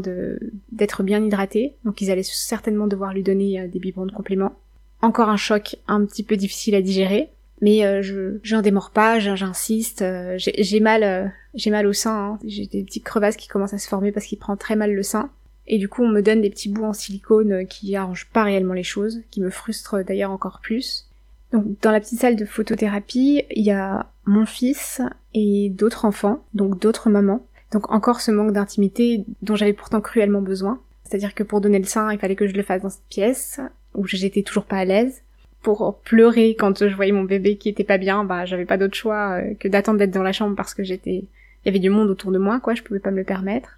d'être 0.71 1.03
bien 1.03 1.21
hydraté, 1.21 1.75
donc 1.83 1.99
ils 1.99 2.11
allaient 2.11 2.23
certainement 2.23 2.87
devoir 2.87 3.13
lui 3.13 3.23
donner 3.23 3.59
euh, 3.59 3.67
des 3.67 3.79
biberons 3.79 4.05
de 4.05 4.13
complément. 4.13 4.55
Encore 5.01 5.29
un 5.29 5.37
choc 5.37 5.77
un 5.87 6.05
petit 6.05 6.23
peu 6.23 6.35
difficile 6.35 6.75
à 6.75 6.81
digérer, 6.81 7.29
mais 7.61 7.85
euh, 7.85 8.01
je 8.01 8.39
j'en 8.43 8.61
démords 8.61 8.91
pas, 8.91 9.19
j'insiste. 9.19 10.01
Euh, 10.01 10.35
j'ai 10.37 10.79
mal, 10.79 11.03
euh, 11.03 11.69
mal 11.69 11.87
au 11.87 11.93
sein. 11.93 12.15
Hein. 12.15 12.39
J'ai 12.45 12.65
des 12.65 12.83
petites 12.83 13.03
crevasses 13.03 13.37
qui 13.37 13.47
commencent 13.47 13.73
à 13.73 13.77
se 13.77 13.87
former 13.87 14.11
parce 14.11 14.25
qu'il 14.25 14.37
prend 14.37 14.57
très 14.57 14.75
mal 14.75 14.93
le 14.93 15.03
sein. 15.03 15.29
Et 15.67 15.77
du 15.77 15.89
coup, 15.89 16.03
on 16.03 16.09
me 16.09 16.21
donne 16.21 16.41
des 16.41 16.49
petits 16.49 16.69
bouts 16.69 16.85
en 16.85 16.93
silicone 16.93 17.65
qui 17.67 17.95
arrangent 17.95 18.29
pas 18.31 18.43
réellement 18.43 18.73
les 18.73 18.83
choses, 18.83 19.21
qui 19.31 19.41
me 19.41 19.49
frustrent 19.49 20.03
d'ailleurs 20.03 20.31
encore 20.31 20.59
plus. 20.61 21.07
Donc, 21.51 21.65
dans 21.81 21.91
la 21.91 21.99
petite 21.99 22.19
salle 22.19 22.35
de 22.35 22.45
photothérapie, 22.45 23.43
il 23.49 23.63
y 23.63 23.71
a 23.71 24.07
mon 24.25 24.45
fils 24.45 25.01
et 25.33 25.69
d'autres 25.69 26.05
enfants, 26.05 26.43
donc 26.53 26.79
d'autres 26.79 27.09
mamans. 27.09 27.45
Donc 27.71 27.91
encore 27.91 28.21
ce 28.21 28.31
manque 28.31 28.53
d'intimité 28.53 29.25
dont 29.41 29.55
j'avais 29.55 29.73
pourtant 29.73 30.01
cruellement 30.01 30.41
besoin. 30.41 30.79
C'est-à-dire 31.03 31.35
que 31.35 31.43
pour 31.43 31.61
donner 31.61 31.79
le 31.79 31.85
sein, 31.85 32.11
il 32.11 32.19
fallait 32.19 32.35
que 32.35 32.47
je 32.47 32.53
le 32.53 32.63
fasse 32.63 32.81
dans 32.81 32.89
cette 32.89 33.07
pièce 33.09 33.59
où 33.95 34.07
j'étais 34.07 34.43
toujours 34.43 34.65
pas 34.65 34.77
à 34.77 34.85
l'aise. 34.85 35.21
Pour 35.61 35.99
pleurer 36.03 36.55
quand 36.57 36.87
je 36.87 36.95
voyais 36.95 37.11
mon 37.11 37.23
bébé 37.23 37.57
qui 37.57 37.69
était 37.69 37.83
pas 37.83 37.97
bien, 37.97 38.23
bah 38.23 38.45
j'avais 38.45 38.65
pas 38.65 38.77
d'autre 38.77 38.95
choix 38.95 39.39
euh, 39.39 39.53
que 39.59 39.67
d'attendre 39.67 39.97
d'être 39.97 40.11
dans 40.11 40.23
la 40.23 40.31
chambre 40.31 40.55
parce 40.55 40.73
que 40.75 40.83
j'étais, 40.83 41.23
il 41.23 41.65
y 41.65 41.69
avait 41.69 41.79
du 41.79 41.89
monde 41.89 42.09
autour 42.09 42.31
de 42.31 42.37
moi, 42.37 42.59
quoi, 42.59 42.75
je 42.75 42.83
pouvais 42.83 42.99
pas 42.99 43.11
me 43.11 43.17
le 43.17 43.23
permettre. 43.23 43.75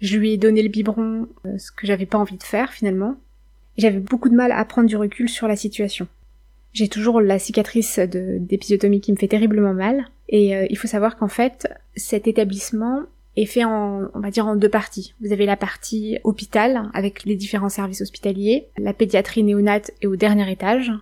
Je 0.00 0.16
lui 0.16 0.32
ai 0.32 0.36
donné 0.38 0.62
le 0.62 0.68
biberon, 0.68 1.28
euh, 1.44 1.58
ce 1.58 1.70
que 1.70 1.86
j'avais 1.86 2.06
pas 2.06 2.18
envie 2.18 2.38
de 2.38 2.42
faire 2.42 2.72
finalement. 2.72 3.16
J'avais 3.76 3.98
beaucoup 3.98 4.30
de 4.30 4.34
mal 4.34 4.52
à 4.52 4.64
prendre 4.64 4.88
du 4.88 4.96
recul 4.96 5.28
sur 5.28 5.48
la 5.48 5.56
situation. 5.56 6.08
J'ai 6.72 6.88
toujours 6.88 7.20
la 7.20 7.38
cicatrice 7.38 7.98
d'épisiotomie 7.98 9.00
qui 9.00 9.12
me 9.12 9.16
fait 9.16 9.28
terriblement 9.28 9.74
mal. 9.74 10.06
Et 10.28 10.56
euh, 10.56 10.66
il 10.68 10.76
faut 10.76 10.88
savoir 10.88 11.16
qu'en 11.16 11.28
fait, 11.28 11.68
cet 11.94 12.26
établissement 12.26 13.02
est 13.36 13.46
fait 13.46 13.64
en, 13.64 14.08
on 14.14 14.20
va 14.20 14.30
dire, 14.30 14.46
en 14.46 14.56
deux 14.56 14.68
parties. 14.68 15.14
Vous 15.20 15.32
avez 15.32 15.46
la 15.46 15.56
partie 15.56 16.18
hôpital 16.24 16.90
avec 16.94 17.24
les 17.24 17.36
différents 17.36 17.68
services 17.68 18.00
hospitaliers, 18.00 18.68
la 18.78 18.94
pédiatrie 18.94 19.42
néonate 19.42 19.90
est 20.00 20.06
au 20.06 20.16
dernier 20.16 20.50
étage, 20.50 20.92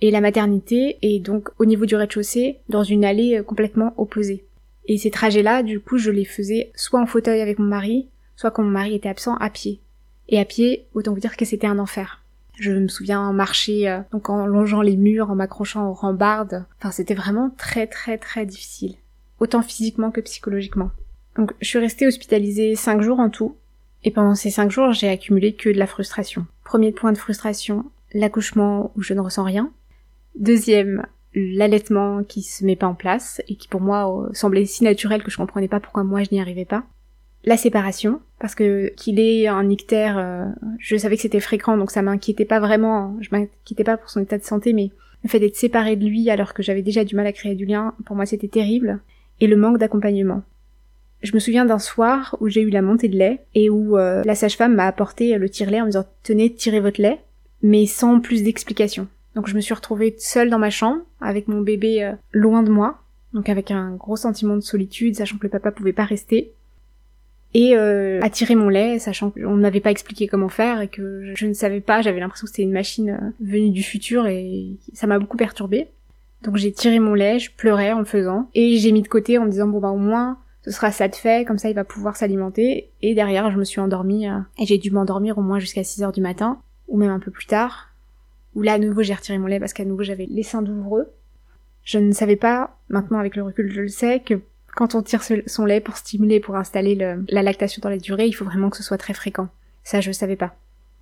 et 0.00 0.10
la 0.10 0.20
maternité 0.20 0.98
est 1.02 1.20
donc 1.20 1.50
au 1.58 1.64
niveau 1.64 1.86
du 1.86 1.96
rez-de-chaussée 1.96 2.58
dans 2.68 2.82
une 2.82 3.04
allée 3.04 3.38
euh, 3.38 3.42
complètement 3.42 3.94
opposée. 3.96 4.44
Et 4.86 4.98
ces 4.98 5.10
trajets-là, 5.10 5.62
du 5.62 5.80
coup, 5.80 5.98
je 5.98 6.10
les 6.10 6.24
faisais 6.24 6.72
soit 6.74 7.00
en 7.00 7.06
fauteuil 7.06 7.40
avec 7.40 7.58
mon 7.58 7.66
mari, 7.66 8.08
soit 8.36 8.50
quand 8.50 8.62
mon 8.62 8.70
mari 8.70 8.94
était 8.94 9.08
absent 9.08 9.36
à 9.36 9.48
pied. 9.48 9.80
Et 10.28 10.38
à 10.38 10.44
pied, 10.44 10.86
autant 10.94 11.14
vous 11.14 11.20
dire 11.20 11.36
que 11.36 11.44
c'était 11.44 11.66
un 11.66 11.78
enfer. 11.78 12.22
Je 12.58 12.72
me 12.72 12.88
souviens 12.88 13.32
marcher 13.32 13.88
euh, 13.88 14.00
donc 14.12 14.28
en 14.30 14.46
longeant 14.46 14.82
les 14.82 14.96
murs, 14.96 15.30
en 15.30 15.36
m'accrochant 15.36 15.88
aux 15.88 15.94
rambardes. 15.94 16.66
Enfin, 16.78 16.90
c'était 16.90 17.14
vraiment 17.14 17.50
très 17.56 17.86
très 17.86 18.18
très 18.18 18.46
difficile, 18.46 18.96
autant 19.40 19.62
physiquement 19.62 20.10
que 20.10 20.20
psychologiquement. 20.20 20.90
Donc 21.36 21.52
je 21.60 21.68
suis 21.68 21.78
restée 21.78 22.06
hospitalisée 22.06 22.76
cinq 22.76 23.02
jours 23.02 23.20
en 23.20 23.30
tout, 23.30 23.56
et 24.04 24.10
pendant 24.10 24.34
ces 24.34 24.50
cinq 24.50 24.70
jours, 24.70 24.92
j'ai 24.92 25.08
accumulé 25.08 25.54
que 25.54 25.70
de 25.70 25.78
la 25.78 25.86
frustration. 25.86 26.46
Premier 26.62 26.92
point 26.92 27.12
de 27.12 27.18
frustration, 27.18 27.86
l'accouchement 28.12 28.92
où 28.96 29.02
je 29.02 29.14
ne 29.14 29.20
ressens 29.20 29.44
rien. 29.44 29.70
Deuxième, 30.38 31.06
l'allaitement 31.34 32.22
qui 32.22 32.42
se 32.42 32.64
met 32.64 32.76
pas 32.76 32.86
en 32.86 32.94
place 32.94 33.42
et 33.48 33.56
qui 33.56 33.66
pour 33.66 33.80
moi 33.80 34.24
euh, 34.24 34.28
semblait 34.32 34.66
si 34.66 34.84
naturel 34.84 35.22
que 35.22 35.30
je 35.30 35.36
comprenais 35.36 35.68
pas 35.68 35.80
pourquoi 35.80 36.04
moi 36.04 36.22
je 36.22 36.28
n'y 36.32 36.40
arrivais 36.40 36.64
pas. 36.64 36.84
La 37.44 37.56
séparation, 37.56 38.20
parce 38.38 38.54
que 38.54 38.88
qu'il 38.96 39.20
ait 39.20 39.48
un 39.48 39.68
ictère, 39.68 40.16
euh, 40.18 40.46
je 40.78 40.96
savais 40.96 41.16
que 41.16 41.22
c'était 41.22 41.40
fréquent 41.40 41.76
donc 41.76 41.90
ça 41.90 42.02
m'inquiétait 42.02 42.44
pas 42.44 42.60
vraiment, 42.60 43.16
je 43.20 43.28
m'inquiétais 43.32 43.84
pas 43.84 43.96
pour 43.96 44.10
son 44.10 44.20
état 44.20 44.38
de 44.38 44.44
santé 44.44 44.72
mais 44.72 44.90
le 45.22 45.28
fait 45.28 45.40
d'être 45.40 45.56
séparée 45.56 45.96
de 45.96 46.04
lui 46.04 46.28
alors 46.30 46.54
que 46.54 46.62
j'avais 46.62 46.82
déjà 46.82 47.04
du 47.04 47.16
mal 47.16 47.26
à 47.26 47.32
créer 47.32 47.54
du 47.54 47.64
lien, 47.64 47.94
pour 48.04 48.16
moi 48.16 48.26
c'était 48.26 48.48
terrible. 48.48 49.00
Et 49.40 49.48
le 49.48 49.56
manque 49.56 49.78
d'accompagnement. 49.78 50.42
Je 51.24 51.32
me 51.32 51.38
souviens 51.38 51.64
d'un 51.64 51.78
soir 51.78 52.36
où 52.40 52.48
j'ai 52.48 52.60
eu 52.60 52.68
la 52.68 52.82
montée 52.82 53.08
de 53.08 53.16
lait 53.16 53.40
et 53.54 53.70
où 53.70 53.96
euh, 53.96 54.22
la 54.26 54.34
sage-femme 54.34 54.74
m'a 54.74 54.86
apporté 54.86 55.38
le 55.38 55.48
tire-lait 55.48 55.80
en 55.80 55.86
me 55.86 55.90
disant 55.90 56.04
tenez, 56.22 56.52
tirez 56.52 56.80
votre 56.80 57.00
lait, 57.00 57.18
mais 57.62 57.86
sans 57.86 58.20
plus 58.20 58.42
d'explications. 58.42 59.08
Donc 59.34 59.48
je 59.48 59.54
me 59.54 59.62
suis 59.62 59.72
retrouvée 59.72 60.14
seule 60.18 60.50
dans 60.50 60.58
ma 60.58 60.68
chambre 60.68 61.00
avec 61.22 61.48
mon 61.48 61.62
bébé 61.62 62.04
euh, 62.04 62.12
loin 62.32 62.62
de 62.62 62.70
moi, 62.70 63.00
donc 63.32 63.48
avec 63.48 63.70
un 63.70 63.92
gros 63.92 64.16
sentiment 64.16 64.54
de 64.54 64.60
solitude, 64.60 65.16
sachant 65.16 65.38
que 65.38 65.44
le 65.44 65.48
papa 65.48 65.72
pouvait 65.72 65.94
pas 65.94 66.04
rester. 66.04 66.52
Et 67.54 67.74
euh, 67.74 68.20
à 68.20 68.28
tirer 68.28 68.54
mon 68.54 68.68
lait, 68.68 68.98
sachant 68.98 69.30
qu'on 69.30 69.56
ne 69.56 69.62
m'avait 69.62 69.80
pas 69.80 69.92
expliqué 69.92 70.28
comment 70.28 70.50
faire 70.50 70.82
et 70.82 70.88
que 70.88 71.32
je 71.34 71.46
ne 71.46 71.54
savais 71.54 71.80
pas, 71.80 72.02
j'avais 72.02 72.20
l'impression 72.20 72.44
que 72.44 72.50
c'était 72.50 72.64
une 72.64 72.72
machine 72.72 73.32
venue 73.40 73.70
du 73.70 73.82
futur 73.82 74.26
et 74.26 74.72
ça 74.92 75.06
m'a 75.06 75.18
beaucoup 75.18 75.38
perturbée. 75.38 75.88
Donc 76.42 76.56
j'ai 76.56 76.70
tiré 76.72 76.98
mon 76.98 77.14
lait, 77.14 77.38
je 77.38 77.50
pleurais 77.50 77.92
en 77.92 78.00
le 78.00 78.04
faisant, 78.04 78.50
et 78.54 78.76
j'ai 78.76 78.92
mis 78.92 79.00
de 79.00 79.08
côté 79.08 79.38
en 79.38 79.46
me 79.46 79.50
disant 79.50 79.68
bon 79.68 79.78
bah 79.78 79.88
au 79.88 79.96
moins 79.96 80.36
ce 80.64 80.70
sera 80.70 80.90
ça 80.90 81.08
de 81.08 81.14
fait, 81.14 81.46
comme 81.46 81.58
ça 81.58 81.68
il 81.68 81.74
va 81.74 81.84
pouvoir 81.84 82.16
s'alimenter. 82.16 82.90
Et 83.02 83.14
derrière, 83.14 83.50
je 83.50 83.58
me 83.58 83.64
suis 83.64 83.80
endormie, 83.80 84.28
euh, 84.28 84.38
et 84.58 84.64
j'ai 84.64 84.78
dû 84.78 84.90
m'endormir 84.90 85.36
au 85.36 85.42
moins 85.42 85.58
jusqu'à 85.58 85.84
6 85.84 86.02
heures 86.02 86.12
du 86.12 86.22
matin, 86.22 86.58
ou 86.88 86.96
même 86.96 87.10
un 87.10 87.20
peu 87.20 87.30
plus 87.30 87.46
tard. 87.46 87.90
où 88.54 88.62
là 88.62 88.74
à 88.74 88.78
nouveau 88.78 89.02
j'ai 89.02 89.14
retiré 89.14 89.36
mon 89.38 89.46
lait 89.48 89.60
parce 89.60 89.72
qu'à 89.72 89.84
nouveau 89.84 90.02
j'avais 90.02 90.26
les 90.26 90.42
seins 90.42 90.62
douloureux. 90.62 91.12
Je 91.82 91.98
ne 91.98 92.12
savais 92.12 92.36
pas, 92.36 92.78
maintenant 92.88 93.18
avec 93.18 93.36
le 93.36 93.42
recul 93.42 93.70
je 93.70 93.82
le 93.82 93.88
sais, 93.88 94.20
que 94.20 94.40
quand 94.74 94.94
on 94.94 95.02
tire 95.02 95.22
son 95.22 95.64
lait 95.66 95.80
pour 95.80 95.96
stimuler, 95.96 96.40
pour 96.40 96.56
installer 96.56 96.94
la 97.28 97.42
lactation 97.42 97.80
dans 97.82 97.90
la 97.90 97.98
durée, 97.98 98.26
il 98.26 98.32
faut 98.32 98.44
vraiment 98.44 98.70
que 98.70 98.76
ce 98.76 98.82
soit 98.82 98.98
très 98.98 99.14
fréquent. 99.14 99.48
Ça 99.82 100.00
je 100.00 100.12
savais 100.12 100.36
pas. 100.36 100.56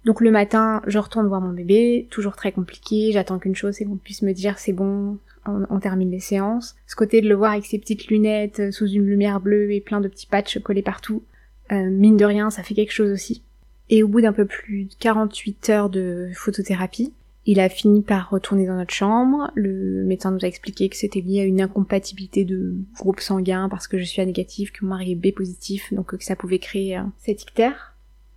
Donc 0.04 0.21
le 0.21 0.30
matin, 0.30 0.82
je 0.87 0.99
retourne 0.99 1.28
voir 1.28 1.40
mon 1.40 1.52
bébé, 1.52 2.09
toujours 2.11 2.35
très 2.35 2.52
compliqué, 2.52 3.11
j'attends 3.12 3.38
qu'une 3.38 3.54
chose, 3.54 3.75
c'est 3.75 3.85
qu'on 3.85 3.97
puisse 3.97 4.23
me 4.23 4.32
dire 4.32 4.59
c'est 4.59 4.73
bon, 4.73 5.18
on, 5.47 5.78
termine 5.78 6.11
les 6.11 6.21
séances. 6.21 6.76
Ce 6.87 6.97
côté 6.97 7.21
de 7.21 7.28
le 7.28 7.35
voir 7.35 7.52
avec 7.52 7.66
ses 7.66 7.78
petites 7.78 8.06
lunettes 8.06 8.61
euh, 8.61 8.71
sous 8.71 8.87
une 8.87 9.06
lumière 9.06 9.40
bleue 9.40 9.73
et 9.73 9.80
plein 9.80 10.00
de 10.00 10.09
petits 10.09 10.26
patchs 10.26 10.59
collés 10.61 10.82
partout, 10.82 11.23
euh, 11.71 11.88
mine 11.90 12.16
de 12.16 12.25
rien, 12.25 12.50
ça 12.50 12.62
fait 12.62 12.75
quelque 12.75 12.92
chose 12.92 13.11
aussi. 13.11 13.42
Et 13.90 14.02
au 14.02 14.09
bout 14.09 14.21
d'un 14.21 14.32
peu 14.32 14.44
plus 14.44 14.85
de 14.85 14.94
48 14.99 15.71
heures 15.71 15.90
de 15.90 16.30
photothérapie, 16.35 17.12
il 17.44 17.59
a 17.59 17.68
fini 17.68 18.02
par 18.02 18.30
retourner 18.30 18.66
dans 18.66 18.76
notre 18.76 18.94
chambre. 18.94 19.50
Le 19.54 20.04
médecin 20.04 20.30
nous 20.30 20.44
a 20.44 20.49
expliqué 20.49 20.88
que 20.88 20.97
c'était 20.97 21.21
lié 21.21 21.40
à 21.40 21.44
une 21.44 21.61
incompatibilité 21.61 22.44
de 22.44 22.75
groupe 22.99 23.21
sanguin 23.21 23.68
parce 23.68 23.88
que 23.88 23.99
je 23.99 24.04
suis 24.04 24.23
A 24.23 24.26
négatif, 24.26 24.73
que 24.73 24.85
mon 24.85 24.90
mari 24.90 25.12
est 25.12 25.16
B 25.16 25.35
positif, 25.35 25.92
donc 25.92 26.16
que 26.16 26.25
ça 26.25 26.37
pouvait 26.37 26.61
créer 26.61 26.97
euh, 26.97 27.02
cet 27.18 27.42
ictère. 27.42 27.91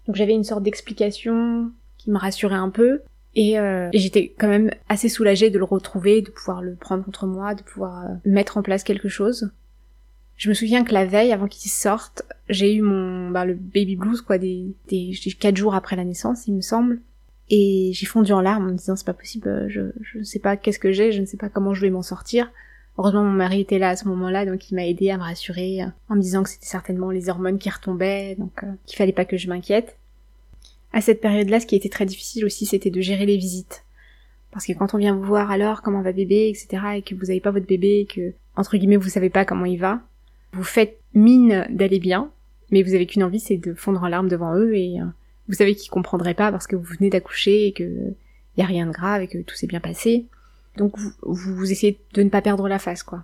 Donc 0.07 0.15
j'avais 0.15 0.33
une 0.33 0.43
sorte 0.43 0.63
d'explication 0.63 1.71
qui 1.97 2.11
me 2.11 2.17
rassurait 2.17 2.55
un 2.55 2.69
peu. 2.69 3.01
Euh, 3.37 3.89
et, 3.91 3.99
j'étais 3.99 4.33
quand 4.37 4.47
même 4.47 4.71
assez 4.87 5.09
soulagée 5.09 5.49
de 5.49 5.57
le 5.57 5.65
retrouver, 5.65 6.21
de 6.21 6.29
pouvoir 6.29 6.61
le 6.61 6.75
prendre 6.75 7.03
contre 7.03 7.27
moi, 7.27 7.53
de 7.53 7.63
pouvoir 7.63 8.05
euh, 8.05 8.13
mettre 8.23 8.57
en 8.57 8.61
place 8.61 8.83
quelque 8.83 9.09
chose. 9.09 9.51
Je 10.37 10.49
me 10.49 10.53
souviens 10.53 10.83
que 10.83 10.93
la 10.93 11.05
veille, 11.05 11.33
avant 11.33 11.47
qu'il 11.47 11.71
sorte, 11.71 12.23
j'ai 12.49 12.73
eu 12.73 12.81
mon 12.81 13.31
bah, 13.31 13.45
le 13.45 13.53
baby 13.53 13.95
blues 13.95 14.21
quoi, 14.21 14.37
des, 14.37 14.73
des 14.89 15.13
quatre 15.39 15.57
jours 15.57 15.75
après 15.75 15.95
la 15.95 16.05
naissance, 16.05 16.47
il 16.47 16.53
me 16.53 16.61
semble. 16.61 17.01
Et 17.49 17.91
j'ai 17.93 18.05
fondu 18.05 18.31
en 18.31 18.41
larmes 18.41 18.67
en 18.67 18.71
me 18.71 18.77
disant 18.77 18.95
c'est 18.95 19.05
pas 19.05 19.13
possible, 19.13 19.67
je 19.69 19.91
je 20.01 20.23
sais 20.23 20.39
pas 20.39 20.57
qu'est-ce 20.57 20.79
que 20.79 20.91
j'ai, 20.91 21.11
je 21.11 21.21
ne 21.21 21.25
sais 21.25 21.37
pas 21.37 21.47
comment 21.47 21.73
je 21.73 21.81
vais 21.81 21.89
m'en 21.89 22.01
sortir. 22.01 22.51
Heureusement 22.97 23.23
mon 23.23 23.31
mari 23.31 23.61
était 23.61 23.79
là 23.79 23.89
à 23.89 23.95
ce 23.95 24.07
moment-là, 24.07 24.45
donc 24.45 24.71
il 24.71 24.75
m'a 24.75 24.85
aidé 24.85 25.09
à 25.09 25.17
me 25.17 25.23
rassurer 25.23 25.81
en 26.09 26.15
me 26.15 26.21
disant 26.21 26.43
que 26.43 26.49
c'était 26.49 26.65
certainement 26.65 27.11
les 27.11 27.29
hormones 27.29 27.57
qui 27.57 27.69
retombaient, 27.69 28.35
donc 28.35 28.63
euh, 28.63 28.67
qu'il 28.85 28.97
fallait 28.97 29.11
pas 29.11 29.25
que 29.25 29.37
je 29.37 29.49
m'inquiète. 29.49 29.97
À 30.93 31.01
cette 31.01 31.19
période-là, 31.19 31.59
ce 31.59 31.65
qui 31.65 31.75
était 31.75 31.89
très 31.89 32.05
difficile 32.05 32.45
aussi, 32.45 32.65
c'était 32.65 32.89
de 32.89 33.01
gérer 33.01 33.25
les 33.25 33.35
visites. 33.35 33.83
Parce 34.51 34.65
que 34.65 34.71
quand 34.71 34.93
on 34.93 34.97
vient 34.97 35.13
vous 35.13 35.23
voir 35.23 35.51
alors 35.51 35.81
comment 35.81 36.01
va 36.01 36.13
bébé, 36.13 36.47
etc., 36.47 36.83
et 36.95 37.01
que 37.01 37.15
vous 37.15 37.29
avez 37.29 37.41
pas 37.41 37.51
votre 37.51 37.65
bébé, 37.65 37.99
et 37.99 38.05
que, 38.05 38.33
entre 38.55 38.77
guillemets, 38.77 38.95
vous 38.95 39.09
savez 39.09 39.29
pas 39.29 39.43
comment 39.43 39.65
il 39.65 39.77
va, 39.77 39.99
vous 40.53 40.63
faites 40.63 40.97
mine 41.13 41.67
d'aller 41.69 41.99
bien, 41.99 42.31
mais 42.71 42.81
vous 42.81 42.95
avez 42.95 43.05
qu'une 43.05 43.23
envie, 43.23 43.41
c'est 43.41 43.57
de 43.57 43.73
fondre 43.73 44.01
en 44.01 44.07
larmes 44.07 44.29
devant 44.29 44.55
eux, 44.55 44.73
et 44.73 45.01
euh, 45.01 45.05
vous 45.49 45.55
savez 45.55 45.75
qu'ils 45.75 45.91
comprendraient 45.91 46.33
pas 46.33 46.49
parce 46.49 46.65
que 46.65 46.77
vous 46.77 46.95
venez 46.97 47.09
d'accoucher, 47.09 47.67
et 47.67 47.73
que 47.73 48.13
y 48.57 48.61
a 48.61 48.65
rien 48.65 48.87
de 48.87 48.93
grave, 48.93 49.21
et 49.21 49.27
que 49.27 49.39
tout 49.39 49.55
s'est 49.55 49.67
bien 49.67 49.81
passé. 49.81 50.27
Donc 50.77 50.97
vous, 50.97 51.11
vous 51.21 51.71
essayez 51.71 51.99
de 52.13 52.23
ne 52.23 52.29
pas 52.29 52.41
perdre 52.41 52.67
la 52.67 52.79
face, 52.79 53.03
quoi. 53.03 53.23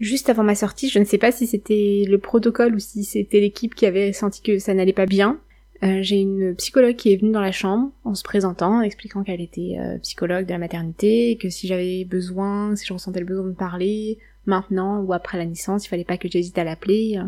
Juste 0.00 0.30
avant 0.30 0.44
ma 0.44 0.54
sortie, 0.54 0.88
je 0.88 1.00
ne 1.00 1.04
sais 1.04 1.18
pas 1.18 1.32
si 1.32 1.46
c'était 1.46 2.04
le 2.06 2.18
protocole 2.18 2.74
ou 2.74 2.78
si 2.78 3.02
c'était 3.02 3.40
l'équipe 3.40 3.74
qui 3.74 3.84
avait 3.84 4.12
senti 4.12 4.42
que 4.42 4.58
ça 4.60 4.72
n'allait 4.72 4.92
pas 4.92 5.06
bien, 5.06 5.40
euh, 5.82 5.98
j'ai 6.02 6.20
une 6.20 6.54
psychologue 6.56 6.96
qui 6.96 7.12
est 7.12 7.16
venue 7.16 7.32
dans 7.32 7.40
la 7.40 7.52
chambre 7.52 7.90
en 8.04 8.14
se 8.14 8.22
présentant, 8.22 8.80
expliquant 8.80 9.24
qu'elle 9.24 9.40
était 9.40 9.76
euh, 9.78 9.98
psychologue 9.98 10.46
de 10.46 10.52
la 10.52 10.58
maternité, 10.58 11.30
et 11.30 11.36
que 11.36 11.50
si 11.50 11.66
j'avais 11.66 12.04
besoin, 12.04 12.76
si 12.76 12.86
je 12.86 12.92
ressentais 12.92 13.20
le 13.20 13.26
besoin 13.26 13.46
de 13.46 13.54
parler, 13.54 14.18
maintenant 14.46 15.00
ou 15.00 15.12
après 15.12 15.36
la 15.38 15.46
naissance, 15.46 15.86
il 15.86 15.88
fallait 15.88 16.04
pas 16.04 16.16
que 16.16 16.28
j'hésite 16.28 16.58
à 16.58 16.64
l'appeler. 16.64 17.20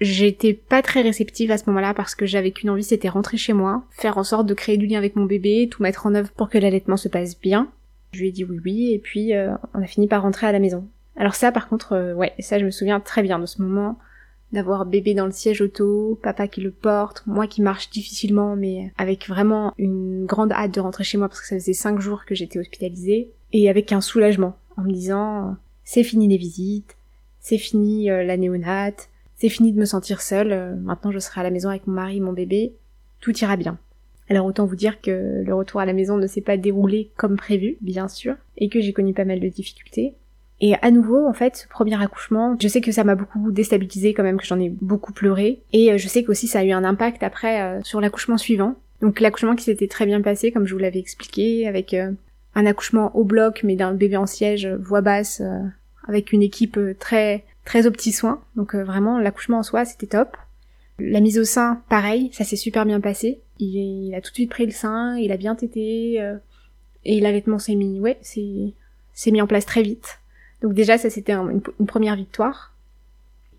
J'étais 0.00 0.52
pas 0.52 0.82
très 0.82 1.00
réceptive 1.00 1.50
à 1.50 1.58
ce 1.58 1.64
moment-là 1.68 1.94
parce 1.94 2.14
que 2.14 2.26
j'avais 2.26 2.50
qu'une 2.50 2.68
envie, 2.68 2.82
c'était 2.82 3.08
rentrer 3.08 3.38
chez 3.38 3.54
moi, 3.54 3.84
faire 3.90 4.18
en 4.18 4.24
sorte 4.24 4.46
de 4.46 4.52
créer 4.52 4.76
du 4.76 4.86
lien 4.86 4.98
avec 4.98 5.16
mon 5.16 5.24
bébé, 5.24 5.68
tout 5.70 5.82
mettre 5.82 6.06
en 6.06 6.14
œuvre 6.14 6.30
pour 6.32 6.50
que 6.50 6.58
l'allaitement 6.58 6.98
se 6.98 7.08
passe 7.08 7.40
bien. 7.40 7.70
Je 8.16 8.22
lui 8.22 8.28
ai 8.28 8.32
dit 8.32 8.44
oui 8.44 8.60
oui, 8.64 8.92
et 8.94 8.98
puis 8.98 9.34
euh, 9.34 9.52
on 9.74 9.82
a 9.82 9.86
fini 9.86 10.08
par 10.08 10.22
rentrer 10.22 10.46
à 10.46 10.52
la 10.52 10.58
maison. 10.58 10.88
Alors 11.16 11.34
ça 11.34 11.52
par 11.52 11.68
contre, 11.68 12.14
ouais, 12.14 12.32
ça 12.38 12.58
je 12.58 12.64
me 12.64 12.70
souviens 12.70 12.98
très 12.98 13.22
bien 13.22 13.38
de 13.38 13.44
ce 13.44 13.60
moment 13.60 13.98
d'avoir 14.52 14.86
bébé 14.86 15.12
dans 15.12 15.26
le 15.26 15.32
siège 15.32 15.60
auto, 15.60 16.18
papa 16.22 16.48
qui 16.48 16.62
le 16.62 16.70
porte, 16.70 17.24
moi 17.26 17.46
qui 17.46 17.60
marche 17.60 17.90
difficilement 17.90 18.56
mais 18.56 18.90
avec 18.96 19.28
vraiment 19.28 19.74
une 19.76 20.24
grande 20.24 20.52
hâte 20.52 20.72
de 20.72 20.80
rentrer 20.80 21.04
chez 21.04 21.18
moi 21.18 21.28
parce 21.28 21.42
que 21.42 21.46
ça 21.46 21.56
faisait 21.56 21.74
cinq 21.74 22.00
jours 22.00 22.24
que 22.24 22.34
j'étais 22.34 22.58
hospitalisée 22.58 23.32
et 23.52 23.68
avec 23.68 23.92
un 23.92 24.00
soulagement 24.00 24.56
en 24.78 24.82
me 24.82 24.92
disant 24.92 25.56
c'est 25.84 26.04
fini 26.04 26.26
les 26.26 26.38
visites, 26.38 26.96
c'est 27.38 27.58
fini 27.58 28.10
euh, 28.10 28.24
la 28.24 28.36
néonate, 28.36 29.10
c'est 29.34 29.50
fini 29.50 29.72
de 29.72 29.78
me 29.78 29.84
sentir 29.84 30.22
seule, 30.22 30.52
euh, 30.52 30.74
maintenant 30.76 31.10
je 31.10 31.18
serai 31.18 31.42
à 31.42 31.44
la 31.44 31.50
maison 31.50 31.68
avec 31.68 31.86
mon 31.86 31.94
mari 31.94 32.16
et 32.16 32.20
mon 32.20 32.32
bébé, 32.32 32.72
tout 33.20 33.36
ira 33.38 33.56
bien. 33.56 33.78
Alors 34.28 34.46
autant 34.46 34.66
vous 34.66 34.76
dire 34.76 35.00
que 35.00 35.42
le 35.44 35.54
retour 35.54 35.80
à 35.80 35.86
la 35.86 35.92
maison 35.92 36.16
ne 36.16 36.26
s'est 36.26 36.40
pas 36.40 36.56
déroulé 36.56 37.10
comme 37.16 37.36
prévu, 37.36 37.76
bien 37.80 38.08
sûr, 38.08 38.34
et 38.56 38.68
que 38.68 38.80
j'ai 38.80 38.92
connu 38.92 39.12
pas 39.12 39.24
mal 39.24 39.40
de 39.40 39.48
difficultés. 39.48 40.14
Et 40.60 40.74
à 40.80 40.90
nouveau, 40.90 41.26
en 41.26 41.34
fait, 41.34 41.56
ce 41.56 41.68
premier 41.68 42.00
accouchement, 42.00 42.56
je 42.60 42.68
sais 42.68 42.80
que 42.80 42.92
ça 42.92 43.04
m'a 43.04 43.14
beaucoup 43.14 43.52
déstabilisé 43.52 44.14
quand 44.14 44.22
même, 44.22 44.38
que 44.38 44.46
j'en 44.46 44.58
ai 44.58 44.70
beaucoup 44.70 45.12
pleuré. 45.12 45.62
Et 45.72 45.92
euh, 45.92 45.98
je 45.98 46.08
sais 46.08 46.24
qu'aussi 46.24 46.48
ça 46.48 46.60
a 46.60 46.64
eu 46.64 46.72
un 46.72 46.84
impact 46.84 47.22
après 47.22 47.60
euh, 47.60 47.80
sur 47.82 48.00
l'accouchement 48.00 48.38
suivant. 48.38 48.74
Donc 49.02 49.20
l'accouchement 49.20 49.54
qui 49.54 49.64
s'était 49.64 49.88
très 49.88 50.06
bien 50.06 50.22
passé, 50.22 50.52
comme 50.52 50.66
je 50.66 50.72
vous 50.72 50.80
l'avais 50.80 50.98
expliqué, 50.98 51.68
avec 51.68 51.92
euh, 51.92 52.12
un 52.54 52.64
accouchement 52.64 53.14
au 53.14 53.24
bloc, 53.24 53.60
mais 53.64 53.76
d'un 53.76 53.92
bébé 53.92 54.16
en 54.16 54.26
siège, 54.26 54.66
voix 54.66 55.02
basse, 55.02 55.42
avec 56.08 56.32
une 56.32 56.42
équipe 56.42 56.80
très 56.98 57.44
très 57.66 57.86
aux 57.86 57.90
petits 57.90 58.12
soins. 58.12 58.40
Donc 58.54 58.74
vraiment, 58.74 59.18
l'accouchement 59.18 59.58
en 59.58 59.62
soi, 59.62 59.84
c'était 59.84 60.06
top. 60.06 60.38
La 60.98 61.20
mise 61.20 61.38
au 61.38 61.44
sein, 61.44 61.82
pareil, 61.90 62.30
ça 62.32 62.44
s'est 62.44 62.56
super 62.56 62.86
bien 62.86 63.00
passé. 63.00 63.42
Il, 63.58 64.08
il, 64.08 64.14
a 64.14 64.20
tout 64.20 64.30
de 64.30 64.34
suite 64.34 64.50
pris 64.50 64.66
le 64.66 64.72
sein, 64.72 65.16
il 65.16 65.32
a 65.32 65.36
bien 65.36 65.54
tété, 65.54 66.20
et 67.06 67.20
l'allaitement 67.20 67.58
s'est 67.58 67.74
mis, 67.74 68.00
ouais, 68.00 68.18
s'est 68.22 69.30
mis 69.30 69.40
en 69.40 69.46
place 69.46 69.64
très 69.64 69.82
vite. 69.82 70.18
Donc 70.62 70.74
déjà, 70.74 70.98
ça 70.98 71.10
c'était 71.10 71.32
une, 71.32 71.62
première 71.86 72.16
victoire. 72.16 72.74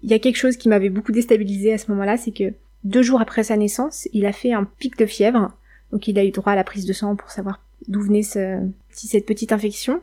Il 0.04 0.12
y 0.12 0.14
a 0.14 0.20
quelque 0.20 0.36
chose 0.36 0.58
qui 0.58 0.70
m'avait 0.70 0.90
beaucoup 0.90 1.12
déstabilisé 1.12 1.74
à 1.74 1.78
ce 1.78 1.90
moment-là, 1.92 2.18
c'est 2.18 2.32
que 2.32 2.54
deux 2.84 3.02
jours 3.02 3.22
après 3.22 3.44
sa 3.44 3.58
naissance, 3.58 4.08
il 4.14 4.26
a 4.26 4.34
fait 4.34 4.54
un 4.54 4.66
pic 4.66 4.98
de 4.98 5.06
fièvre. 5.06 5.52
Donc 5.92 6.08
il 6.08 6.20
a 6.20 6.26
eu 6.26 6.32
droit 6.32 6.54
à 6.54 6.56
la 6.56 6.64
prise 6.64 6.86
de 6.86 6.94
sang 6.94 7.16
pour 7.16 7.32
savoir 7.32 7.62
d'où 7.88 8.02
venait 8.02 8.24
cette 8.24 9.26
petite 9.26 9.52
infection. 9.52 10.02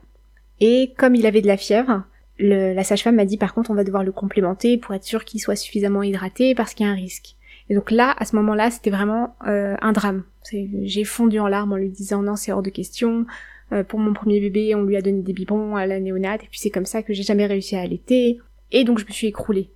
Et 0.61 0.93
comme 0.97 1.15
il 1.15 1.27
avait 1.27 1.43
de 1.43 1.47
la 1.47 1.57
fièvre, 1.57 2.05
la 2.39 2.85
sage-femme 2.85 3.17
m'a 3.17 3.25
dit 3.25 3.37
par 3.37 3.55
contre 3.55 3.71
on 3.71 3.75
va 3.75 3.85
devoir 3.85 4.03
le 4.03 4.13
complémenter 4.13 4.79
pour 4.79 4.95
être 4.95 5.05
sûr 5.05 5.25
qu'il 5.25 5.41
soit 5.41 5.57
suffisamment 5.57 6.03
hydraté 6.03 6.55
parce 6.55 6.75
qu'il 6.75 6.87
y 6.87 6.89
a 6.89 6.93
un 6.93 6.97
risque. 6.97 7.37
Et 7.71 7.75
donc 7.75 7.91
là, 7.91 8.15
à 8.19 8.25
ce 8.25 8.37
moment-là, 8.37 8.71
c'était 8.71 8.91
vraiment 8.91 9.37
euh, 9.47 9.77
un 9.81 9.93
drame. 9.93 10.25
J'ai 10.83 11.05
fondu 11.05 11.39
en 11.39 11.49
larmes 11.49 11.73
en 11.73 11.77
lui 11.77 11.89
disant 11.89 12.23
non, 12.23 12.37
c'est 12.37 12.53
hors 12.53 12.63
de 12.63 12.71
question. 12.71 13.27
Euh, 13.73 13.83
pour 13.83 13.99
mon 13.99 14.13
premier 14.13 14.41
bébé, 14.41 14.75
on 14.75 14.83
lui 14.83 14.97
a 14.97 15.03
donné 15.03 15.23
des 15.23 15.33
biberons 15.33 15.77
à 15.77 15.87
la 15.87 15.99
néonate, 16.01 16.45
et 16.45 16.49
puis 16.51 16.61
c'est 16.61 16.71
comme 16.71 16.85
ça 16.85 17.03
que 17.03 17.15
j'ai 17.15 17.23
jamais 17.23 17.47
réussi 17.47 17.77
à 17.77 17.81
allaiter. 17.81 18.39
Et 18.73 18.85
donc 18.85 18.99
je 18.99 19.07
me 19.07 19.11
suis 19.11 19.27
écroulée. 19.27 19.71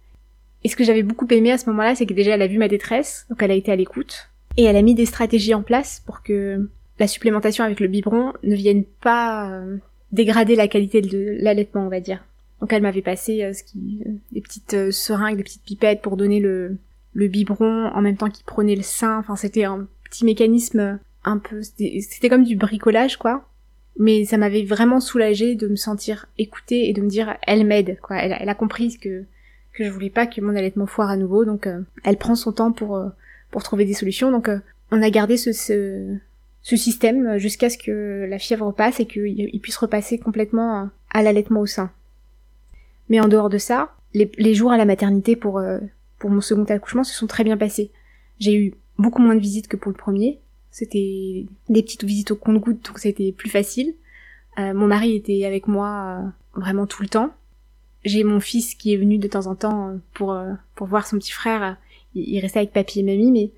Et 0.64 0.68
ce 0.68 0.76
que 0.76 0.84
j'avais 0.84 1.02
beaucoup 1.02 1.26
aimé 1.30 1.52
à 1.52 1.58
ce 1.58 1.68
moment-là, 1.70 1.94
c'est 1.94 2.04
que 2.04 2.12
déjà 2.12 2.34
elle 2.34 2.42
a 2.42 2.46
vu 2.46 2.58
ma 2.58 2.68
détresse, 2.68 3.26
donc 3.30 3.42
elle 3.42 3.50
a 3.50 3.54
été 3.54 3.72
à 3.72 3.76
l'écoute, 3.76 4.28
et 4.56 4.64
elle 4.64 4.76
a 4.76 4.82
mis 4.82 4.94
des 4.94 5.06
stratégies 5.06 5.54
en 5.54 5.62
place 5.62 6.02
pour 6.04 6.22
que 6.22 6.68
la 6.98 7.06
supplémentation 7.06 7.64
avec 7.64 7.80
le 7.80 7.88
biberon 7.88 8.32
ne 8.42 8.54
vienne 8.54 8.84
pas 8.84 9.50
euh, 9.50 9.76
dégrader 10.12 10.56
la 10.56 10.68
qualité 10.68 11.00
de 11.00 11.36
l'allaitement, 11.40 11.86
on 11.86 11.88
va 11.88 12.00
dire. 12.00 12.24
Donc 12.60 12.72
elle 12.72 12.82
m'avait 12.82 13.02
passé 13.02 13.42
euh, 13.42 13.52
ce 13.52 13.62
qui, 13.62 14.02
des 14.32 14.40
petites 14.40 14.90
seringues, 14.90 15.36
des 15.36 15.44
petites 15.44 15.62
pipettes 15.62 16.02
pour 16.02 16.16
donner 16.16 16.40
le, 16.40 16.76
le 17.18 17.26
biberon 17.26 17.86
en 17.88 18.00
même 18.00 18.16
temps 18.16 18.30
qu'il 18.30 18.44
prenait 18.44 18.76
le 18.76 18.82
sein. 18.82 19.18
Enfin, 19.18 19.34
c'était 19.34 19.64
un 19.64 19.88
petit 20.04 20.24
mécanisme 20.24 21.00
un 21.24 21.38
peu, 21.38 21.62
c'était 21.62 22.28
comme 22.28 22.44
du 22.44 22.54
bricolage, 22.54 23.16
quoi. 23.16 23.48
Mais 23.98 24.24
ça 24.24 24.36
m'avait 24.36 24.62
vraiment 24.62 25.00
soulagée 25.00 25.56
de 25.56 25.66
me 25.66 25.74
sentir 25.74 26.26
écoutée 26.38 26.88
et 26.88 26.92
de 26.92 27.02
me 27.02 27.08
dire 27.08 27.36
elle 27.44 27.66
m'aide 27.66 27.98
quoi. 28.00 28.18
Elle, 28.18 28.48
a 28.48 28.54
compris 28.54 28.96
que 28.98 29.24
que 29.72 29.82
je 29.82 29.90
voulais 29.90 30.10
pas 30.10 30.28
que 30.28 30.40
mon 30.40 30.54
allaitement 30.54 30.86
foire 30.86 31.10
à 31.10 31.16
nouveau. 31.16 31.44
Donc 31.44 31.66
euh, 31.66 31.80
elle 32.04 32.18
prend 32.18 32.36
son 32.36 32.52
temps 32.52 32.70
pour 32.70 32.96
euh, 32.96 33.08
pour 33.50 33.64
trouver 33.64 33.84
des 33.84 33.94
solutions. 33.94 34.30
Donc 34.30 34.48
euh, 34.48 34.60
on 34.92 35.02
a 35.02 35.10
gardé 35.10 35.36
ce, 35.36 35.50
ce, 35.50 36.16
ce 36.62 36.76
système 36.76 37.38
jusqu'à 37.38 37.68
ce 37.68 37.78
que 37.78 38.26
la 38.30 38.38
fièvre 38.38 38.70
passe 38.70 39.00
et 39.00 39.06
qu'il 39.06 39.60
puisse 39.60 39.76
repasser 39.76 40.18
complètement 40.18 40.88
à 41.10 41.22
l'allaitement 41.24 41.60
au 41.60 41.66
sein. 41.66 41.90
Mais 43.08 43.18
en 43.18 43.26
dehors 43.26 43.50
de 43.50 43.58
ça 43.58 43.96
les, 44.14 44.30
les 44.38 44.54
jours 44.54 44.70
à 44.70 44.76
la 44.76 44.84
maternité 44.84 45.34
pour 45.34 45.60
pour 46.18 46.30
mon 46.30 46.40
second 46.40 46.64
accouchement 46.64 47.04
se 47.04 47.14
sont 47.14 47.26
très 47.26 47.44
bien 47.44 47.56
passés 47.56 47.90
j'ai 48.38 48.54
eu 48.54 48.74
beaucoup 48.98 49.22
moins 49.22 49.34
de 49.34 49.40
visites 49.40 49.68
que 49.68 49.76
pour 49.76 49.90
le 49.90 49.96
premier 49.96 50.40
c'était 50.70 51.46
des 51.68 51.82
petites 51.82 52.04
visites 52.04 52.30
au 52.30 52.36
compte-gouttes, 52.36 52.84
donc 52.86 52.98
c'était 52.98 53.32
plus 53.32 53.50
facile. 53.50 53.94
Euh, 54.58 54.74
mon 54.74 54.86
mari 54.86 55.14
était 55.16 55.44
avec 55.44 55.66
moi 55.66 56.22
euh, 56.22 56.60
vraiment 56.60 56.86
tout 56.86 57.02
le 57.02 57.08
temps. 57.08 57.30
J'ai 58.04 58.22
mon 58.22 58.38
fils 58.38 58.74
qui 58.74 58.94
est 58.94 58.96
venu 58.96 59.18
de 59.18 59.26
temps 59.26 59.46
en 59.46 59.56
temps 59.56 59.88
euh, 59.88 59.96
pour 60.14 60.38
pour 60.76 60.86
voir 60.86 61.06
son 61.06 61.18
petit 61.18 61.32
frère. 61.32 61.76
Il, 62.14 62.38
restait 62.40 62.60
avec 62.60 62.72
papy 62.72 63.00
et 63.00 63.02
mamie, 63.02 63.32
mais 63.32 63.50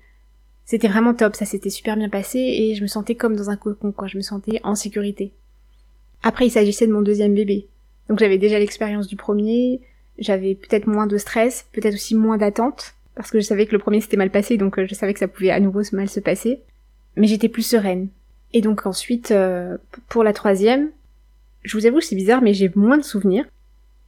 c'était 0.65 0.87
vraiment 0.87 1.13
top. 1.13 1.35
Ça 1.35 1.45
s'était 1.45 1.69
super 1.69 1.95
bien 1.95 2.09
passé 2.09 2.39
et 2.39 2.75
je 2.75 2.81
me 2.81 2.87
sentais 2.87 3.15
comme 3.15 3.35
dans 3.35 3.49
un 3.49 3.55
cocon, 3.55 3.91
quoi. 3.91 4.07
Je 4.07 4.17
me 4.17 4.23
sentais 4.23 4.59
en 4.63 4.75
sécurité. 4.75 5.31
Après, 6.23 6.47
il 6.47 6.51
s'agissait 6.51 6.87
de 6.87 6.93
mon 6.93 7.01
deuxième 7.01 7.35
bébé, 7.35 7.67
donc 8.09 8.19
j'avais 8.19 8.37
déjà 8.37 8.57
l'expérience 8.57 9.07
du 9.07 9.15
premier. 9.15 9.81
J'avais 10.17 10.55
peut-être 10.55 10.87
moins 10.87 11.07
de 11.07 11.17
stress, 11.17 11.67
peut-être 11.71 11.95
aussi 11.95 12.15
moins 12.15 12.37
d'attente, 12.37 12.93
parce 13.15 13.31
que 13.31 13.39
je 13.39 13.45
savais 13.45 13.65
que 13.65 13.73
le 13.73 13.79
premier 13.79 14.01
s'était 14.01 14.17
mal 14.17 14.29
passé, 14.29 14.57
donc 14.57 14.83
je 14.83 14.93
savais 14.93 15.13
que 15.13 15.19
ça 15.19 15.27
pouvait 15.27 15.51
à 15.51 15.59
nouveau 15.59 15.81
mal 15.93 16.09
se 16.09 16.19
passer 16.19 16.61
mais 17.15 17.27
j'étais 17.27 17.49
plus 17.49 17.65
sereine. 17.65 18.09
Et 18.53 18.61
donc 18.61 18.85
ensuite, 18.85 19.31
euh, 19.31 19.77
pour 20.09 20.23
la 20.23 20.33
troisième, 20.33 20.91
je 21.63 21.77
vous 21.77 21.85
avoue 21.85 21.99
que 21.99 22.05
c'est 22.05 22.15
bizarre, 22.15 22.41
mais 22.41 22.53
j'ai 22.53 22.71
moins 22.75 22.97
de 22.97 23.03
souvenirs 23.03 23.45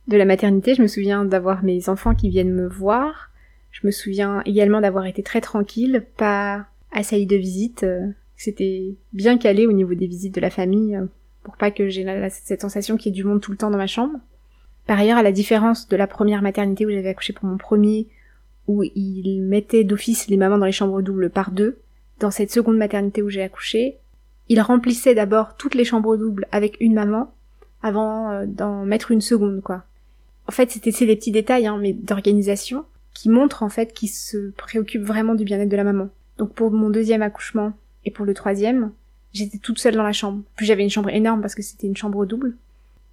de 0.07 0.17
la 0.17 0.25
maternité. 0.25 0.75
Je 0.75 0.81
me 0.81 0.87
souviens 0.87 1.23
d'avoir 1.23 1.63
mes 1.63 1.87
enfants 1.89 2.15
qui 2.15 2.29
viennent 2.29 2.53
me 2.53 2.67
voir. 2.67 3.31
Je 3.71 3.85
me 3.87 3.91
souviens 3.91 4.41
également 4.45 4.81
d'avoir 4.81 5.05
été 5.05 5.23
très 5.23 5.41
tranquille, 5.41 6.05
pas 6.17 6.65
assaillie 6.91 7.25
de 7.25 7.37
visites. 7.37 7.83
Euh, 7.83 8.07
c'était 8.35 8.95
bien 9.13 9.37
calé 9.37 9.65
au 9.65 9.71
niveau 9.71 9.93
des 9.93 10.07
visites 10.07 10.35
de 10.35 10.41
la 10.41 10.49
famille, 10.49 10.95
euh, 10.95 11.05
pour 11.43 11.57
pas 11.57 11.71
que 11.71 11.89
j'ai 11.89 12.05
cette 12.29 12.61
sensation 12.61 12.97
qu'il 12.97 13.11
y 13.11 13.15
ait 13.15 13.21
du 13.21 13.23
monde 13.23 13.41
tout 13.41 13.51
le 13.51 13.57
temps 13.57 13.71
dans 13.71 13.77
ma 13.77 13.87
chambre. 13.87 14.19
Par 14.87 14.99
ailleurs, 14.99 15.17
à 15.17 15.23
la 15.23 15.31
différence 15.31 15.87
de 15.87 15.95
la 15.95 16.07
première 16.07 16.41
maternité 16.41 16.85
où 16.85 16.89
j'avais 16.89 17.09
accouché 17.09 17.33
pour 17.33 17.45
mon 17.45 17.57
premier, 17.57 18.07
où 18.67 18.83
il 18.83 19.41
mettait 19.41 19.83
d'office 19.83 20.27
les 20.27 20.37
mamans 20.37 20.57
dans 20.57 20.65
les 20.65 20.71
chambres 20.71 21.01
doubles 21.01 21.29
par 21.29 21.51
deux, 21.51 21.79
dans 22.19 22.31
cette 22.31 22.51
seconde 22.51 22.77
maternité 22.77 23.21
où 23.21 23.29
j'ai 23.29 23.43
accouché, 23.43 23.97
il 24.49 24.61
remplissait 24.61 25.15
d'abord 25.15 25.55
toutes 25.55 25.75
les 25.75 25.85
chambres 25.85 26.17
doubles 26.17 26.47
avec 26.51 26.77
une 26.79 26.93
maman 26.93 27.33
avant 27.81 28.31
euh, 28.31 28.45
d'en 28.45 28.85
mettre 28.85 29.11
une 29.11 29.21
seconde, 29.21 29.61
quoi. 29.61 29.83
En 30.47 30.51
fait, 30.51 30.71
c'était 30.71 30.91
c'est 30.91 31.05
des 31.05 31.15
petits 31.15 31.31
détails, 31.31 31.67
hein, 31.67 31.77
mais 31.79 31.93
d'organisation 31.93 32.85
qui 33.13 33.29
montrent 33.29 33.63
en 33.63 33.69
fait 33.69 33.93
qu'il 33.93 34.09
se 34.09 34.51
préoccupe 34.51 35.03
vraiment 35.03 35.35
du 35.35 35.43
bien-être 35.43 35.69
de 35.69 35.77
la 35.77 35.83
maman. 35.83 36.09
Donc 36.37 36.53
pour 36.53 36.71
mon 36.71 36.89
deuxième 36.89 37.21
accouchement 37.21 37.73
et 38.05 38.11
pour 38.11 38.25
le 38.25 38.33
troisième, 38.33 38.91
j'étais 39.33 39.57
toute 39.57 39.79
seule 39.79 39.95
dans 39.95 40.03
la 40.03 40.13
chambre. 40.13 40.41
Puis 40.55 40.65
j'avais 40.65 40.83
une 40.83 40.89
chambre 40.89 41.09
énorme 41.09 41.41
parce 41.41 41.55
que 41.55 41.61
c'était 41.61 41.87
une 41.87 41.95
chambre 41.95 42.25
double. 42.25 42.55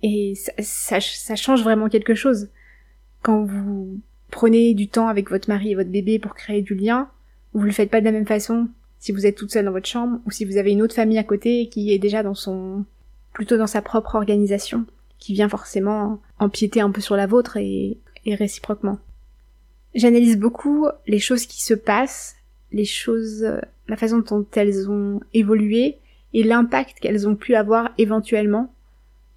Et 0.03 0.35
ça, 0.35 1.01
ça, 1.01 1.37
change 1.37 1.63
vraiment 1.63 1.89
quelque 1.89 2.15
chose. 2.15 2.49
Quand 3.23 3.45
vous 3.45 4.01
prenez 4.31 4.75
du 4.75 4.89
temps 4.89 5.09
avec 5.09 5.31
votre 5.31 5.49
mari 5.49 5.73
et 5.73 5.75
votre 5.75 5.91
bébé 5.91 6.19
pour 6.19 6.35
créer 6.35 6.63
du 6.63 6.75
lien, 6.75 7.11
vous 7.53 7.63
le 7.63 7.73
faites 7.73 7.91
pas 7.91 8.01
de 8.01 8.07
la 8.07 8.13
même 8.13 8.27
façon 8.27 8.69
si 8.99 9.13
vous 9.13 9.27
êtes 9.27 9.37
toute 9.37 9.51
seule 9.51 9.65
dans 9.65 9.73
votre 9.73 9.89
chambre 9.89 10.21
ou 10.27 10.31
si 10.31 10.45
vous 10.45 10.57
avez 10.57 10.73
une 10.73 10.83
autre 10.83 10.95
famille 10.95 11.19
à 11.19 11.25
côté 11.25 11.69
qui 11.69 11.93
est 11.93 11.99
déjà 11.99 12.23
dans 12.23 12.35
son 12.35 12.85
plutôt 13.33 13.57
dans 13.57 13.67
sa 13.67 13.83
propre 13.83 14.15
organisation 14.15 14.87
qui 15.19 15.35
vient 15.35 15.49
forcément 15.49 16.21
empiéter 16.39 16.81
un 16.81 16.91
peu 16.91 17.01
sur 17.01 17.17
la 17.17 17.27
vôtre 17.27 17.57
et, 17.57 17.99
et 18.25 18.35
réciproquement. 18.35 18.99
J'analyse 19.95 20.39
beaucoup 20.39 20.87
les 21.07 21.19
choses 21.19 21.47
qui 21.47 21.63
se 21.63 21.75
passent, 21.75 22.37
les 22.73 22.85
choses, 22.85 23.47
la 23.89 23.97
façon 23.97 24.19
dont 24.19 24.47
elles 24.55 24.89
ont 24.91 25.21
évolué 25.35 25.99
et 26.33 26.43
l'impact 26.43 27.01
qu'elles 27.01 27.29
ont 27.29 27.35
pu 27.35 27.55
avoir 27.55 27.91
éventuellement 27.99 28.73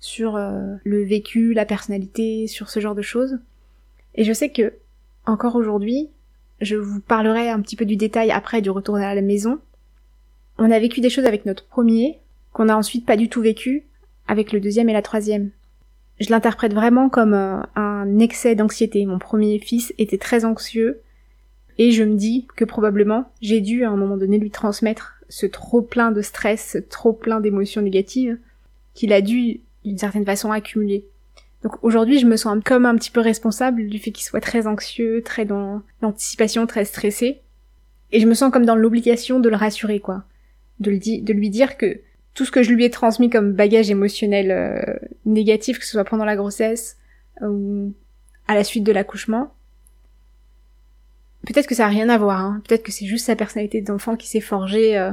sur 0.03 0.35
euh, 0.35 0.75
le 0.83 1.01
vécu, 1.01 1.53
la 1.53 1.65
personnalité, 1.65 2.47
sur 2.47 2.69
ce 2.69 2.81
genre 2.81 2.93
de 2.93 3.01
choses. 3.01 3.39
Et 4.15 4.25
je 4.25 4.33
sais 4.33 4.49
que 4.49 4.73
encore 5.25 5.55
aujourd'hui, 5.55 6.09
je 6.59 6.75
vous 6.75 6.99
parlerai 6.99 7.49
un 7.49 7.61
petit 7.61 7.77
peu 7.77 7.85
du 7.85 7.95
détail 7.95 8.29
après 8.29 8.61
du 8.61 8.69
retour 8.69 8.97
à 8.97 9.15
la 9.15 9.21
maison. 9.21 9.59
On 10.57 10.71
a 10.71 10.79
vécu 10.79 10.99
des 10.99 11.09
choses 11.09 11.23
avec 11.23 11.45
notre 11.45 11.65
premier 11.65 12.19
qu'on 12.51 12.67
a 12.67 12.75
ensuite 12.75 13.05
pas 13.05 13.15
du 13.15 13.29
tout 13.29 13.41
vécu 13.41 13.85
avec 14.27 14.51
le 14.51 14.59
deuxième 14.59 14.89
et 14.89 14.93
la 14.93 15.01
troisième. 15.01 15.51
Je 16.19 16.29
l'interprète 16.31 16.73
vraiment 16.73 17.07
comme 17.07 17.33
euh, 17.33 17.61
un 17.77 18.19
excès 18.19 18.55
d'anxiété. 18.55 19.05
Mon 19.05 19.19
premier 19.19 19.57
fils 19.57 19.93
était 19.97 20.17
très 20.17 20.43
anxieux 20.43 20.99
et 21.77 21.91
je 21.91 22.03
me 22.03 22.15
dis 22.15 22.45
que 22.57 22.65
probablement 22.65 23.31
j'ai 23.41 23.61
dû 23.61 23.85
à 23.85 23.89
un 23.89 23.95
moment 23.95 24.17
donné 24.17 24.37
lui 24.37 24.51
transmettre 24.51 25.21
ce 25.29 25.45
trop 25.45 25.81
plein 25.81 26.11
de 26.11 26.21
stress, 26.21 26.71
ce 26.73 26.77
trop 26.77 27.13
plein 27.13 27.39
d'émotions 27.39 27.81
négatives 27.81 28.37
qu'il 28.93 29.13
a 29.13 29.21
dû 29.21 29.61
d'une 29.83 29.97
certaine 29.97 30.25
façon 30.25 30.51
accumuler. 30.51 31.05
Donc 31.63 31.81
aujourd'hui, 31.81 32.19
je 32.19 32.25
me 32.25 32.35
sens 32.35 32.57
comme 32.63 32.85
un 32.85 32.95
petit 32.95 33.11
peu 33.11 33.21
responsable 33.21 33.87
du 33.87 33.97
fait 33.97 34.11
qu'il 34.11 34.25
soit 34.25 34.41
très 34.41 34.67
anxieux, 34.67 35.21
très 35.23 35.45
dans 35.45 35.81
l'anticipation, 36.01 36.67
très 36.67 36.85
stressé. 36.85 37.41
Et 38.11 38.19
je 38.19 38.27
me 38.27 38.33
sens 38.33 38.51
comme 38.51 38.65
dans 38.65 38.75
l'obligation 38.75 39.39
de 39.39 39.49
le 39.49 39.55
rassurer, 39.55 39.99
quoi. 39.99 40.23
De, 40.79 40.91
le 40.91 40.99
de 40.99 41.33
lui 41.33 41.49
dire 41.49 41.77
que 41.77 42.01
tout 42.33 42.45
ce 42.45 42.51
que 42.51 42.63
je 42.63 42.73
lui 42.73 42.83
ai 42.83 42.89
transmis 42.89 43.29
comme 43.29 43.53
bagage 43.53 43.89
émotionnel 43.89 44.51
euh, 44.51 45.07
négatif, 45.25 45.79
que 45.79 45.85
ce 45.85 45.91
soit 45.91 46.03
pendant 46.03 46.25
la 46.25 46.35
grossesse 46.35 46.97
ou 47.41 47.93
à 48.47 48.55
la 48.55 48.63
suite 48.63 48.83
de 48.83 48.91
l'accouchement, 48.91 49.53
peut-être 51.45 51.67
que 51.67 51.75
ça 51.75 51.85
a 51.85 51.89
rien 51.89 52.09
à 52.09 52.17
voir, 52.17 52.39
hein. 52.39 52.61
peut-être 52.67 52.83
que 52.83 52.91
c'est 52.91 53.05
juste 53.05 53.25
sa 53.25 53.35
personnalité 53.35 53.81
d'enfant 53.81 54.15
qui 54.15 54.27
s'est 54.27 54.41
forgée 54.41 54.97
euh, 54.97 55.11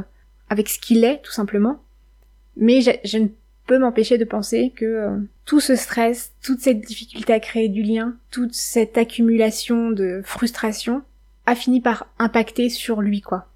avec 0.49 0.69
ce 0.69 0.79
qu'il 0.79 1.05
est, 1.05 1.23
tout 1.23 1.33
simplement. 1.33 1.81
Mais 2.57 2.81
je 2.81 3.19
ne 3.19 3.29
m'empêcher 3.79 4.19
de 4.19 4.25
penser 4.25 4.73
que 4.75 4.85
euh, 4.85 5.17
tout 5.45 5.61
ce 5.61 5.77
stress, 5.77 6.33
toute 6.43 6.61
cette 6.61 6.81
difficulté 6.81 7.33
à 7.33 7.41
créer 7.41 7.69
du 7.69 7.83
lien, 7.83 8.15
toute 8.31 8.55
cette 8.55 8.99
accumulation 8.99 9.91
de 9.91 10.23
frustration 10.25 11.03
a 11.47 11.55
fini 11.55 11.81
par 11.81 12.07
impacter 12.19 12.69
sur 12.69 13.01
lui, 13.01 13.21
quoi. 13.21 13.47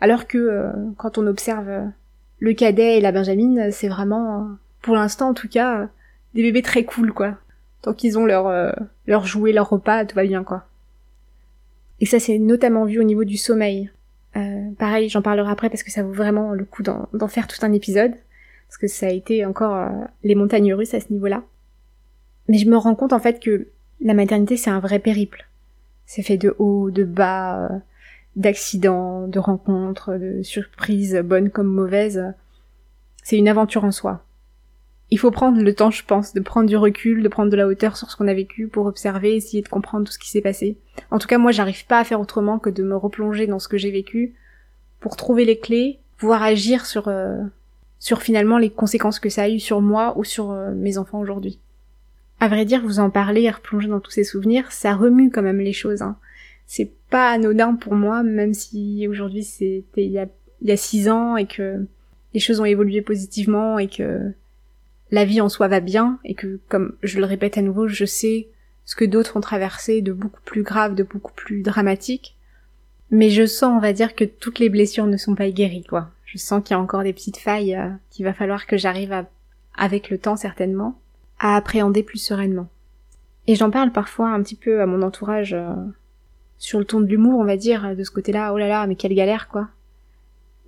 Alors 0.00 0.26
que 0.26 0.38
euh, 0.38 0.72
quand 0.96 1.18
on 1.18 1.26
observe 1.26 1.68
euh, 1.68 1.84
le 2.38 2.54
cadet 2.54 2.98
et 2.98 3.00
la 3.00 3.12
benjamine, 3.12 3.70
c'est 3.70 3.88
vraiment, 3.88 4.48
pour 4.82 4.94
l'instant 4.94 5.28
en 5.28 5.34
tout 5.34 5.48
cas, 5.48 5.88
des 6.34 6.42
bébés 6.42 6.62
très 6.62 6.84
cool, 6.84 7.12
quoi. 7.12 7.36
Tant 7.82 7.94
qu'ils 7.94 8.18
ont 8.18 8.26
leur, 8.26 8.74
leur 9.06 9.24
jouet, 9.24 9.52
leur 9.52 9.70
repas, 9.70 10.04
tout 10.04 10.14
va 10.14 10.24
bien, 10.24 10.44
quoi. 10.44 10.66
Et 12.00 12.06
ça, 12.06 12.18
c'est 12.20 12.38
notamment 12.38 12.84
vu 12.84 12.98
au 13.00 13.04
niveau 13.04 13.24
du 13.24 13.38
sommeil. 13.38 13.90
pareil, 14.78 15.08
j'en 15.08 15.22
parlerai 15.22 15.50
après 15.50 15.70
parce 15.70 15.82
que 15.82 15.90
ça 15.90 16.02
vaut 16.02 16.12
vraiment 16.12 16.52
le 16.52 16.66
coup 16.66 16.82
d'en 16.82 17.28
faire 17.28 17.46
tout 17.46 17.64
un 17.64 17.72
épisode 17.72 18.12
parce 18.70 18.78
que 18.78 18.86
ça 18.86 19.06
a 19.06 19.10
été 19.10 19.44
encore 19.44 19.74
euh, 19.74 19.88
les 20.22 20.36
montagnes 20.36 20.72
russes 20.74 20.94
à 20.94 21.00
ce 21.00 21.12
niveau-là. 21.12 21.42
Mais 22.46 22.56
je 22.56 22.68
me 22.68 22.76
rends 22.76 22.94
compte 22.94 23.12
en 23.12 23.18
fait 23.18 23.40
que 23.40 23.66
la 24.00 24.14
maternité 24.14 24.56
c'est 24.56 24.70
un 24.70 24.78
vrai 24.78 25.00
périple. 25.00 25.48
C'est 26.06 26.22
fait 26.22 26.36
de 26.36 26.54
haut, 26.60 26.92
de 26.92 27.02
bas, 27.02 27.64
euh, 27.64 27.78
d'accidents, 28.36 29.26
de 29.26 29.40
rencontres, 29.40 30.14
de 30.14 30.44
surprises 30.44 31.16
bonnes 31.16 31.50
comme 31.50 31.66
mauvaises. 31.66 32.32
C'est 33.24 33.38
une 33.38 33.48
aventure 33.48 33.82
en 33.82 33.90
soi. 33.90 34.24
Il 35.10 35.18
faut 35.18 35.32
prendre 35.32 35.60
le 35.60 35.74
temps, 35.74 35.90
je 35.90 36.04
pense, 36.04 36.32
de 36.32 36.38
prendre 36.38 36.68
du 36.68 36.76
recul, 36.76 37.24
de 37.24 37.28
prendre 37.28 37.50
de 37.50 37.56
la 37.56 37.66
hauteur 37.66 37.96
sur 37.96 38.08
ce 38.08 38.16
qu'on 38.16 38.28
a 38.28 38.34
vécu 38.34 38.68
pour 38.68 38.86
observer, 38.86 39.34
essayer 39.34 39.64
de 39.64 39.68
comprendre 39.68 40.06
tout 40.06 40.12
ce 40.12 40.18
qui 40.20 40.30
s'est 40.30 40.40
passé. 40.40 40.78
En 41.10 41.18
tout 41.18 41.26
cas, 41.26 41.38
moi, 41.38 41.50
j'arrive 41.50 41.84
pas 41.86 41.98
à 41.98 42.04
faire 42.04 42.20
autrement 42.20 42.60
que 42.60 42.70
de 42.70 42.84
me 42.84 42.96
replonger 42.96 43.48
dans 43.48 43.58
ce 43.58 43.66
que 43.66 43.78
j'ai 43.78 43.90
vécu 43.90 44.36
pour 45.00 45.16
trouver 45.16 45.44
les 45.44 45.58
clés, 45.58 45.98
pouvoir 46.18 46.44
agir 46.44 46.86
sur 46.86 47.08
euh, 47.08 47.42
sur 48.00 48.22
finalement 48.22 48.58
les 48.58 48.70
conséquences 48.70 49.20
que 49.20 49.28
ça 49.28 49.42
a 49.42 49.48
eu 49.48 49.60
sur 49.60 49.80
moi 49.80 50.18
ou 50.18 50.24
sur 50.24 50.50
euh, 50.50 50.72
mes 50.74 50.98
enfants 50.98 51.20
aujourd'hui. 51.20 51.60
À 52.40 52.48
vrai 52.48 52.64
dire, 52.64 52.82
vous 52.82 52.98
en 52.98 53.10
parlez 53.10 53.42
et 53.42 53.50
replonger 53.50 53.88
dans 53.88 54.00
tous 54.00 54.10
ces 54.10 54.24
souvenirs, 54.24 54.72
ça 54.72 54.94
remue 54.94 55.30
quand 55.30 55.42
même 55.42 55.60
les 55.60 55.74
choses. 55.74 56.00
Hein. 56.00 56.16
C'est 56.66 56.90
pas 57.10 57.30
anodin 57.30 57.74
pour 57.74 57.94
moi, 57.94 58.22
même 58.22 58.54
si 58.54 59.06
aujourd'hui 59.06 59.44
c'était 59.44 60.04
il 60.06 60.10
y 60.10 60.18
a, 60.18 60.26
il 60.62 60.68
y 60.68 60.72
a 60.72 60.76
six 60.78 61.10
ans 61.10 61.36
et 61.36 61.46
que 61.46 61.86
les 62.32 62.40
choses 62.40 62.60
ont 62.60 62.64
évolué 62.64 63.02
positivement 63.02 63.78
et 63.78 63.88
que 63.88 64.32
la 65.10 65.26
vie 65.26 65.42
en 65.42 65.50
soi 65.50 65.68
va 65.68 65.80
bien 65.80 66.18
et 66.24 66.34
que, 66.34 66.58
comme 66.68 66.96
je 67.02 67.18
le 67.18 67.26
répète 67.26 67.58
à 67.58 67.62
nouveau, 67.62 67.86
je 67.86 68.06
sais 68.06 68.48
ce 68.86 68.96
que 68.96 69.04
d'autres 69.04 69.36
ont 69.36 69.42
traversé 69.42 70.00
de 70.00 70.12
beaucoup 70.12 70.40
plus 70.44 70.62
grave, 70.62 70.94
de 70.94 71.02
beaucoup 71.02 71.34
plus 71.34 71.62
dramatique. 71.62 72.36
Mais 73.10 73.28
je 73.28 73.44
sens, 73.44 73.76
on 73.76 73.80
va 73.80 73.92
dire, 73.92 74.14
que 74.14 74.24
toutes 74.24 74.60
les 74.60 74.70
blessures 74.70 75.06
ne 75.06 75.16
sont 75.16 75.34
pas 75.34 75.50
guéries, 75.50 75.84
quoi 75.84 76.10
je 76.32 76.38
sens 76.38 76.62
qu'il 76.62 76.76
y 76.76 76.78
a 76.78 76.80
encore 76.80 77.02
des 77.02 77.12
petites 77.12 77.38
failles 77.38 77.74
euh, 77.74 77.88
qu'il 78.10 78.24
va 78.24 78.32
falloir 78.32 78.66
que 78.66 78.76
j'arrive 78.76 79.12
à, 79.12 79.28
avec 79.76 80.10
le 80.10 80.18
temps 80.18 80.36
certainement, 80.36 80.96
à 81.40 81.56
appréhender 81.56 82.04
plus 82.04 82.18
sereinement. 82.18 82.68
Et 83.48 83.56
j'en 83.56 83.70
parle 83.70 83.90
parfois 83.90 84.28
un 84.28 84.40
petit 84.40 84.54
peu 84.54 84.80
à 84.80 84.86
mon 84.86 85.02
entourage 85.02 85.54
euh, 85.54 85.74
sur 86.56 86.78
le 86.78 86.84
ton 86.84 87.00
de 87.00 87.06
l'humour, 87.06 87.40
on 87.40 87.44
va 87.44 87.56
dire, 87.56 87.96
de 87.96 88.04
ce 88.04 88.12
côté-là, 88.12 88.52
oh 88.52 88.58
là 88.58 88.68
là, 88.68 88.86
mais 88.86 88.94
quelle 88.94 89.14
galère 89.14 89.48
quoi. 89.48 89.68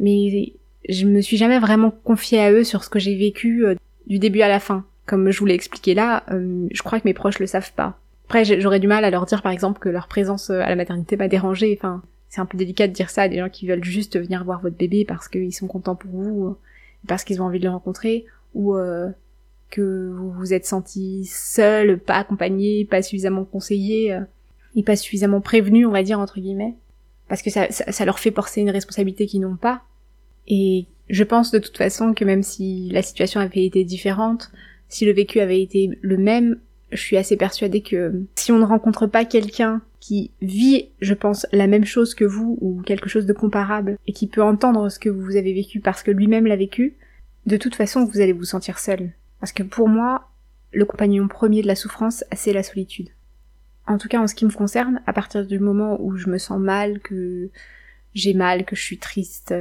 Mais 0.00 0.52
je 0.88 1.06
me 1.06 1.20
suis 1.20 1.36
jamais 1.36 1.60
vraiment 1.60 1.92
confiée 1.92 2.40
à 2.40 2.50
eux 2.50 2.64
sur 2.64 2.82
ce 2.82 2.90
que 2.90 2.98
j'ai 2.98 3.16
vécu 3.16 3.64
euh, 3.64 3.76
du 4.08 4.18
début 4.18 4.40
à 4.40 4.48
la 4.48 4.58
fin. 4.58 4.84
Comme 5.06 5.30
je 5.30 5.38
vous 5.38 5.46
l'ai 5.46 5.54
expliqué 5.54 5.94
là, 5.94 6.24
je 6.30 6.82
crois 6.82 7.00
que 7.00 7.06
mes 7.06 7.12
proches 7.12 7.40
le 7.40 7.46
savent 7.46 7.72
pas. 7.72 7.98
Après, 8.26 8.44
j'aurais 8.44 8.78
du 8.78 8.86
mal 8.86 9.04
à 9.04 9.10
leur 9.10 9.26
dire 9.26 9.42
par 9.42 9.50
exemple 9.50 9.80
que 9.80 9.88
leur 9.88 10.06
présence 10.06 10.48
à 10.48 10.68
la 10.68 10.76
maternité 10.76 11.16
m'a 11.16 11.26
dérangée. 11.26 11.76
Enfin, 11.76 12.02
c'est 12.32 12.40
un 12.40 12.46
peu 12.46 12.56
délicat 12.56 12.88
de 12.88 12.94
dire 12.94 13.10
ça 13.10 13.24
à 13.24 13.28
des 13.28 13.36
gens 13.36 13.50
qui 13.50 13.66
veulent 13.66 13.84
juste 13.84 14.18
venir 14.18 14.42
voir 14.42 14.62
votre 14.62 14.74
bébé 14.74 15.04
parce 15.04 15.28
qu'ils 15.28 15.52
sont 15.52 15.66
contents 15.66 15.96
pour 15.96 16.10
vous, 16.10 16.56
parce 17.06 17.24
qu'ils 17.24 17.42
ont 17.42 17.44
envie 17.44 17.58
de 17.58 17.64
le 17.64 17.70
rencontrer, 17.70 18.24
ou 18.54 18.74
euh, 18.74 19.10
que 19.68 20.10
vous 20.16 20.30
vous 20.30 20.54
êtes 20.54 20.64
senti 20.64 21.26
seul, 21.26 21.98
pas 21.98 22.14
accompagné, 22.14 22.86
pas 22.86 23.02
suffisamment 23.02 23.44
conseillé, 23.44 24.14
euh, 24.14 24.22
et 24.74 24.82
pas 24.82 24.96
suffisamment 24.96 25.42
prévenu, 25.42 25.84
on 25.84 25.90
va 25.90 26.02
dire 26.02 26.20
entre 26.20 26.40
guillemets, 26.40 26.74
parce 27.28 27.42
que 27.42 27.50
ça, 27.50 27.70
ça, 27.70 28.04
leur 28.06 28.18
fait 28.18 28.30
porter 28.30 28.62
une 28.62 28.70
responsabilité 28.70 29.26
qu'ils 29.26 29.42
n'ont 29.42 29.56
pas. 29.56 29.82
Et 30.48 30.86
je 31.10 31.24
pense 31.24 31.50
de 31.50 31.58
toute 31.58 31.76
façon 31.76 32.14
que 32.14 32.24
même 32.24 32.42
si 32.42 32.88
la 32.92 33.02
situation 33.02 33.40
avait 33.40 33.66
été 33.66 33.84
différente, 33.84 34.50
si 34.88 35.04
le 35.04 35.12
vécu 35.12 35.38
avait 35.40 35.60
été 35.60 35.98
le 36.00 36.16
même, 36.16 36.58
je 36.92 37.00
suis 37.00 37.16
assez 37.16 37.36
persuadée 37.36 37.82
que 37.82 38.22
si 38.36 38.52
on 38.52 38.58
ne 38.58 38.64
rencontre 38.64 39.06
pas 39.06 39.24
quelqu'un 39.24 39.82
qui 40.00 40.30
vit, 40.40 40.88
je 41.00 41.14
pense, 41.14 41.46
la 41.52 41.66
même 41.66 41.84
chose 41.84 42.14
que 42.14 42.24
vous 42.24 42.58
ou 42.60 42.82
quelque 42.82 43.08
chose 43.08 43.26
de 43.26 43.32
comparable 43.32 43.98
et 44.06 44.12
qui 44.12 44.26
peut 44.26 44.42
entendre 44.42 44.88
ce 44.88 44.98
que 44.98 45.08
vous 45.08 45.36
avez 45.36 45.54
vécu 45.54 45.80
parce 45.80 46.02
que 46.02 46.10
lui-même 46.10 46.46
l'a 46.46 46.56
vécu, 46.56 46.96
de 47.46 47.56
toute 47.56 47.74
façon, 47.74 48.04
vous 48.04 48.20
allez 48.20 48.32
vous 48.32 48.44
sentir 48.44 48.78
seul. 48.78 49.12
Parce 49.40 49.52
que 49.52 49.62
pour 49.62 49.88
moi, 49.88 50.28
le 50.72 50.84
compagnon 50.84 51.28
premier 51.28 51.62
de 51.62 51.66
la 51.66 51.76
souffrance, 51.76 52.24
c'est 52.32 52.52
la 52.52 52.62
solitude. 52.62 53.08
En 53.86 53.98
tout 53.98 54.08
cas, 54.08 54.20
en 54.20 54.26
ce 54.26 54.34
qui 54.34 54.44
me 54.44 54.50
concerne, 54.50 55.00
à 55.06 55.12
partir 55.12 55.46
du 55.46 55.58
moment 55.58 56.00
où 56.00 56.16
je 56.16 56.28
me 56.28 56.38
sens 56.38 56.60
mal, 56.60 57.00
que 57.00 57.48
j'ai 58.14 58.34
mal, 58.34 58.64
que 58.64 58.76
je 58.76 58.82
suis 58.82 58.98
triste, 58.98 59.54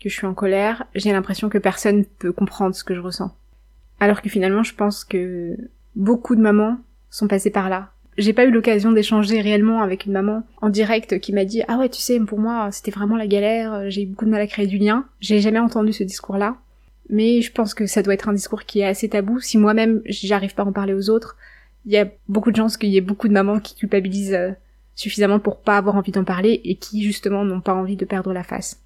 que 0.00 0.08
je 0.08 0.14
suis 0.14 0.26
en 0.26 0.34
colère, 0.34 0.86
j'ai 0.94 1.12
l'impression 1.12 1.48
que 1.48 1.58
personne 1.58 2.04
peut 2.04 2.32
comprendre 2.32 2.74
ce 2.74 2.84
que 2.84 2.94
je 2.94 3.00
ressens. 3.00 3.34
Alors 4.00 4.20
que 4.20 4.28
finalement, 4.28 4.62
je 4.62 4.74
pense 4.74 5.04
que 5.04 5.56
beaucoup 5.96 6.36
de 6.36 6.40
mamans 6.40 6.78
sont 7.10 7.26
passées 7.26 7.50
par 7.50 7.68
là. 7.68 7.90
J'ai 8.18 8.32
pas 8.32 8.44
eu 8.44 8.50
l'occasion 8.50 8.92
d'échanger 8.92 9.40
réellement 9.40 9.82
avec 9.82 10.06
une 10.06 10.12
maman 10.12 10.42
en 10.62 10.70
direct 10.70 11.18
qui 11.20 11.32
m'a 11.32 11.44
dit 11.44 11.62
ah 11.68 11.76
ouais 11.78 11.88
tu 11.88 12.00
sais 12.00 12.18
pour 12.20 12.38
moi 12.38 12.70
c'était 12.70 12.90
vraiment 12.90 13.16
la 13.16 13.26
galère, 13.26 13.90
j'ai 13.90 14.02
eu 14.02 14.06
beaucoup 14.06 14.24
de 14.24 14.30
mal 14.30 14.40
à 14.40 14.46
créer 14.46 14.66
du 14.66 14.78
lien. 14.78 15.06
J'ai 15.20 15.40
jamais 15.40 15.58
entendu 15.58 15.92
ce 15.92 16.04
discours-là, 16.04 16.56
mais 17.10 17.42
je 17.42 17.52
pense 17.52 17.74
que 17.74 17.86
ça 17.86 18.02
doit 18.02 18.14
être 18.14 18.28
un 18.28 18.32
discours 18.32 18.64
qui 18.64 18.80
est 18.80 18.86
assez 18.86 19.08
tabou. 19.08 19.40
Si 19.40 19.58
moi-même 19.58 20.02
j'arrive 20.06 20.54
pas 20.54 20.62
à 20.62 20.66
en 20.66 20.72
parler 20.72 20.94
aux 20.94 21.10
autres, 21.10 21.36
il 21.84 21.92
y 21.92 21.98
a 21.98 22.08
beaucoup 22.28 22.50
de 22.50 22.56
chances 22.56 22.76
qu'il 22.76 22.90
y 22.90 22.96
ait 22.96 23.02
beaucoup 23.02 23.28
de 23.28 23.32
mamans 23.32 23.60
qui 23.60 23.74
culpabilisent 23.76 24.34
euh, 24.34 24.52
suffisamment 24.94 25.38
pour 25.38 25.60
pas 25.60 25.76
avoir 25.76 25.96
envie 25.96 26.12
d'en 26.12 26.24
parler 26.24 26.60
et 26.64 26.76
qui 26.76 27.02
justement 27.02 27.44
n'ont 27.44 27.60
pas 27.60 27.74
envie 27.74 27.96
de 27.96 28.04
perdre 28.04 28.32
la 28.32 28.42
face. 28.42 28.82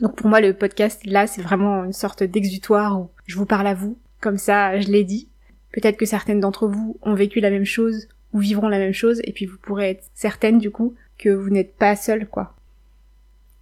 Donc 0.00 0.16
pour 0.16 0.28
moi 0.28 0.40
le 0.40 0.54
podcast 0.54 1.04
là 1.04 1.26
c'est 1.26 1.42
vraiment 1.42 1.84
une 1.84 1.92
sorte 1.92 2.22
d'exutoire 2.22 3.00
où 3.00 3.10
je 3.26 3.36
vous 3.36 3.46
parle 3.46 3.66
à 3.66 3.74
vous, 3.74 3.98
comme 4.20 4.38
ça 4.38 4.78
je 4.80 4.88
l'ai 4.88 5.04
dit. 5.04 5.28
Peut-être 5.76 5.98
que 5.98 6.06
certaines 6.06 6.40
d'entre 6.40 6.66
vous 6.66 6.96
ont 7.02 7.12
vécu 7.12 7.38
la 7.38 7.50
même 7.50 7.66
chose 7.66 8.08
ou 8.32 8.38
vivront 8.38 8.68
la 8.68 8.78
même 8.78 8.94
chose 8.94 9.20
et 9.24 9.32
puis 9.32 9.44
vous 9.44 9.58
pourrez 9.58 9.90
être 9.90 10.04
certaines 10.14 10.58
du 10.58 10.70
coup 10.70 10.94
que 11.18 11.28
vous 11.28 11.50
n'êtes 11.50 11.74
pas 11.76 11.94
seule 11.96 12.26
quoi. 12.26 12.54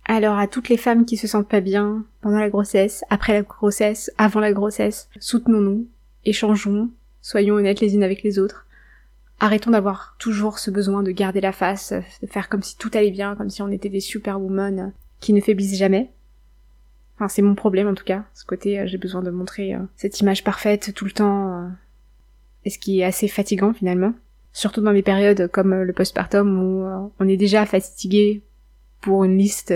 Alors 0.04 0.38
à 0.38 0.46
toutes 0.46 0.68
les 0.68 0.76
femmes 0.76 1.06
qui 1.06 1.16
se 1.16 1.26
sentent 1.26 1.48
pas 1.48 1.60
bien 1.60 2.04
pendant 2.20 2.38
la 2.38 2.50
grossesse, 2.50 3.04
après 3.10 3.32
la 3.32 3.42
grossesse, 3.42 4.12
avant 4.16 4.38
la 4.38 4.52
grossesse, 4.52 5.08
soutenons-nous, 5.18 5.88
échangeons, 6.24 6.88
soyons 7.20 7.56
honnêtes 7.56 7.80
les 7.80 7.94
unes 7.94 8.04
avec 8.04 8.22
les 8.22 8.38
autres. 8.38 8.68
Arrêtons 9.40 9.72
d'avoir 9.72 10.14
toujours 10.20 10.60
ce 10.60 10.70
besoin 10.70 11.02
de 11.02 11.10
garder 11.10 11.40
la 11.40 11.50
face, 11.50 11.92
de 12.22 12.28
faire 12.28 12.48
comme 12.48 12.62
si 12.62 12.78
tout 12.78 12.92
allait 12.94 13.10
bien, 13.10 13.34
comme 13.34 13.50
si 13.50 13.60
on 13.60 13.72
était 13.72 13.88
des 13.88 13.98
superwomen 13.98 14.92
qui 15.18 15.32
ne 15.32 15.40
faiblissent 15.40 15.76
jamais. 15.76 16.12
Enfin, 17.16 17.26
c'est 17.26 17.42
mon 17.42 17.56
problème 17.56 17.88
en 17.88 17.94
tout 17.94 18.04
cas. 18.04 18.24
Ce 18.34 18.44
côté, 18.44 18.78
euh, 18.78 18.86
j'ai 18.86 18.98
besoin 18.98 19.22
de 19.22 19.30
montrer 19.30 19.74
euh, 19.74 19.80
cette 19.96 20.20
image 20.20 20.44
parfaite 20.44 20.94
tout 20.94 21.04
le 21.04 21.10
temps, 21.10 21.64
euh, 21.64 21.68
ce 22.70 22.78
qui 22.78 23.00
est 23.00 23.04
assez 23.04 23.28
fatigant 23.28 23.72
finalement. 23.72 24.12
Surtout 24.52 24.80
dans 24.80 24.92
des 24.92 25.02
périodes 25.02 25.48
comme 25.48 25.74
le 25.74 25.92
postpartum 25.92 26.58
où 26.58 27.10
on 27.18 27.28
est 27.28 27.36
déjà 27.36 27.66
fatigué 27.66 28.42
pour 29.00 29.24
une 29.24 29.36
liste 29.36 29.74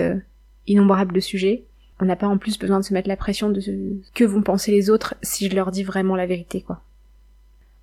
innombrable 0.67 1.13
de 1.13 1.19
sujets. 1.19 1.65
On 1.99 2.05
n'a 2.05 2.15
pas 2.15 2.27
en 2.27 2.37
plus 2.37 2.57
besoin 2.57 2.79
de 2.79 2.85
se 2.85 2.93
mettre 2.93 3.09
la 3.09 3.17
pression 3.17 3.49
de 3.49 3.59
ce 3.59 3.71
que 4.13 4.23
vont 4.23 4.41
penser 4.41 4.71
les 4.71 4.89
autres 4.89 5.15
si 5.21 5.49
je 5.49 5.55
leur 5.55 5.71
dis 5.71 5.83
vraiment 5.83 6.15
la 6.15 6.25
vérité, 6.25 6.61
quoi. 6.61 6.81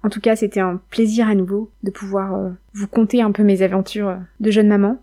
En 0.02 0.08
tout 0.08 0.20
cas, 0.20 0.36
c'était 0.36 0.60
un 0.60 0.80
plaisir 0.90 1.28
à 1.28 1.34
nouveau 1.34 1.72
de 1.82 1.90
pouvoir 1.90 2.34
euh, 2.34 2.50
vous 2.74 2.86
conter 2.86 3.22
un 3.22 3.32
peu 3.32 3.42
mes 3.42 3.62
aventures 3.62 4.08
euh, 4.08 4.16
de 4.38 4.52
jeune 4.52 4.68
maman, 4.68 5.02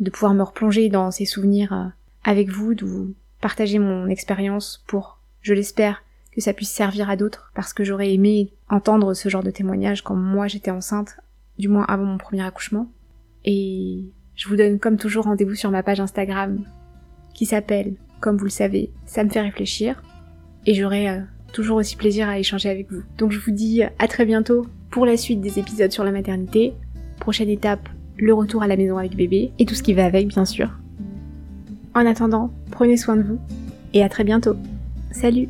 de 0.00 0.08
pouvoir 0.08 0.32
me 0.32 0.42
replonger 0.42 0.88
dans 0.88 1.10
ces 1.10 1.26
souvenirs 1.26 1.74
euh, 1.74 1.84
avec 2.24 2.48
vous, 2.48 2.74
de 2.74 2.86
vous 2.86 3.12
partager 3.42 3.78
mon 3.78 4.08
expérience 4.08 4.82
pour, 4.86 5.18
je 5.42 5.52
l'espère, 5.52 6.02
que 6.36 6.42
ça 6.42 6.52
puisse 6.52 6.70
servir 6.70 7.08
à 7.08 7.16
d'autres, 7.16 7.50
parce 7.54 7.72
que 7.72 7.82
j'aurais 7.82 8.12
aimé 8.12 8.52
entendre 8.68 9.14
ce 9.14 9.30
genre 9.30 9.42
de 9.42 9.50
témoignage 9.50 10.02
quand 10.02 10.14
moi 10.14 10.48
j'étais 10.48 10.70
enceinte, 10.70 11.16
du 11.58 11.68
moins 11.68 11.84
avant 11.88 12.04
mon 12.04 12.18
premier 12.18 12.44
accouchement. 12.44 12.92
Et 13.46 14.04
je 14.34 14.46
vous 14.46 14.56
donne 14.56 14.78
comme 14.78 14.98
toujours 14.98 15.24
rendez-vous 15.24 15.54
sur 15.54 15.70
ma 15.70 15.82
page 15.82 15.98
Instagram, 15.98 16.58
qui 17.32 17.46
s'appelle, 17.46 17.94
comme 18.20 18.36
vous 18.36 18.44
le 18.44 18.50
savez, 18.50 18.92
ça 19.06 19.24
me 19.24 19.30
fait 19.30 19.40
réfléchir. 19.40 20.02
Et 20.66 20.74
j'aurai 20.74 21.22
toujours 21.54 21.78
aussi 21.78 21.96
plaisir 21.96 22.28
à 22.28 22.38
échanger 22.38 22.68
avec 22.68 22.92
vous. 22.92 23.02
Donc 23.16 23.32
je 23.32 23.38
vous 23.38 23.52
dis 23.52 23.82
à 23.82 24.08
très 24.08 24.26
bientôt 24.26 24.66
pour 24.90 25.06
la 25.06 25.16
suite 25.16 25.40
des 25.40 25.58
épisodes 25.58 25.92
sur 25.92 26.04
la 26.04 26.12
maternité. 26.12 26.74
Prochaine 27.18 27.48
étape, 27.48 27.88
le 28.18 28.34
retour 28.34 28.62
à 28.62 28.66
la 28.66 28.76
maison 28.76 28.98
avec 28.98 29.16
bébé 29.16 29.52
et 29.58 29.64
tout 29.64 29.74
ce 29.74 29.82
qui 29.82 29.94
va 29.94 30.04
avec 30.04 30.28
bien 30.28 30.44
sûr. 30.44 30.70
En 31.94 32.04
attendant, 32.04 32.50
prenez 32.70 32.98
soin 32.98 33.16
de 33.16 33.22
vous 33.22 33.38
et 33.94 34.02
à 34.02 34.10
très 34.10 34.24
bientôt. 34.24 34.56
Salut 35.12 35.48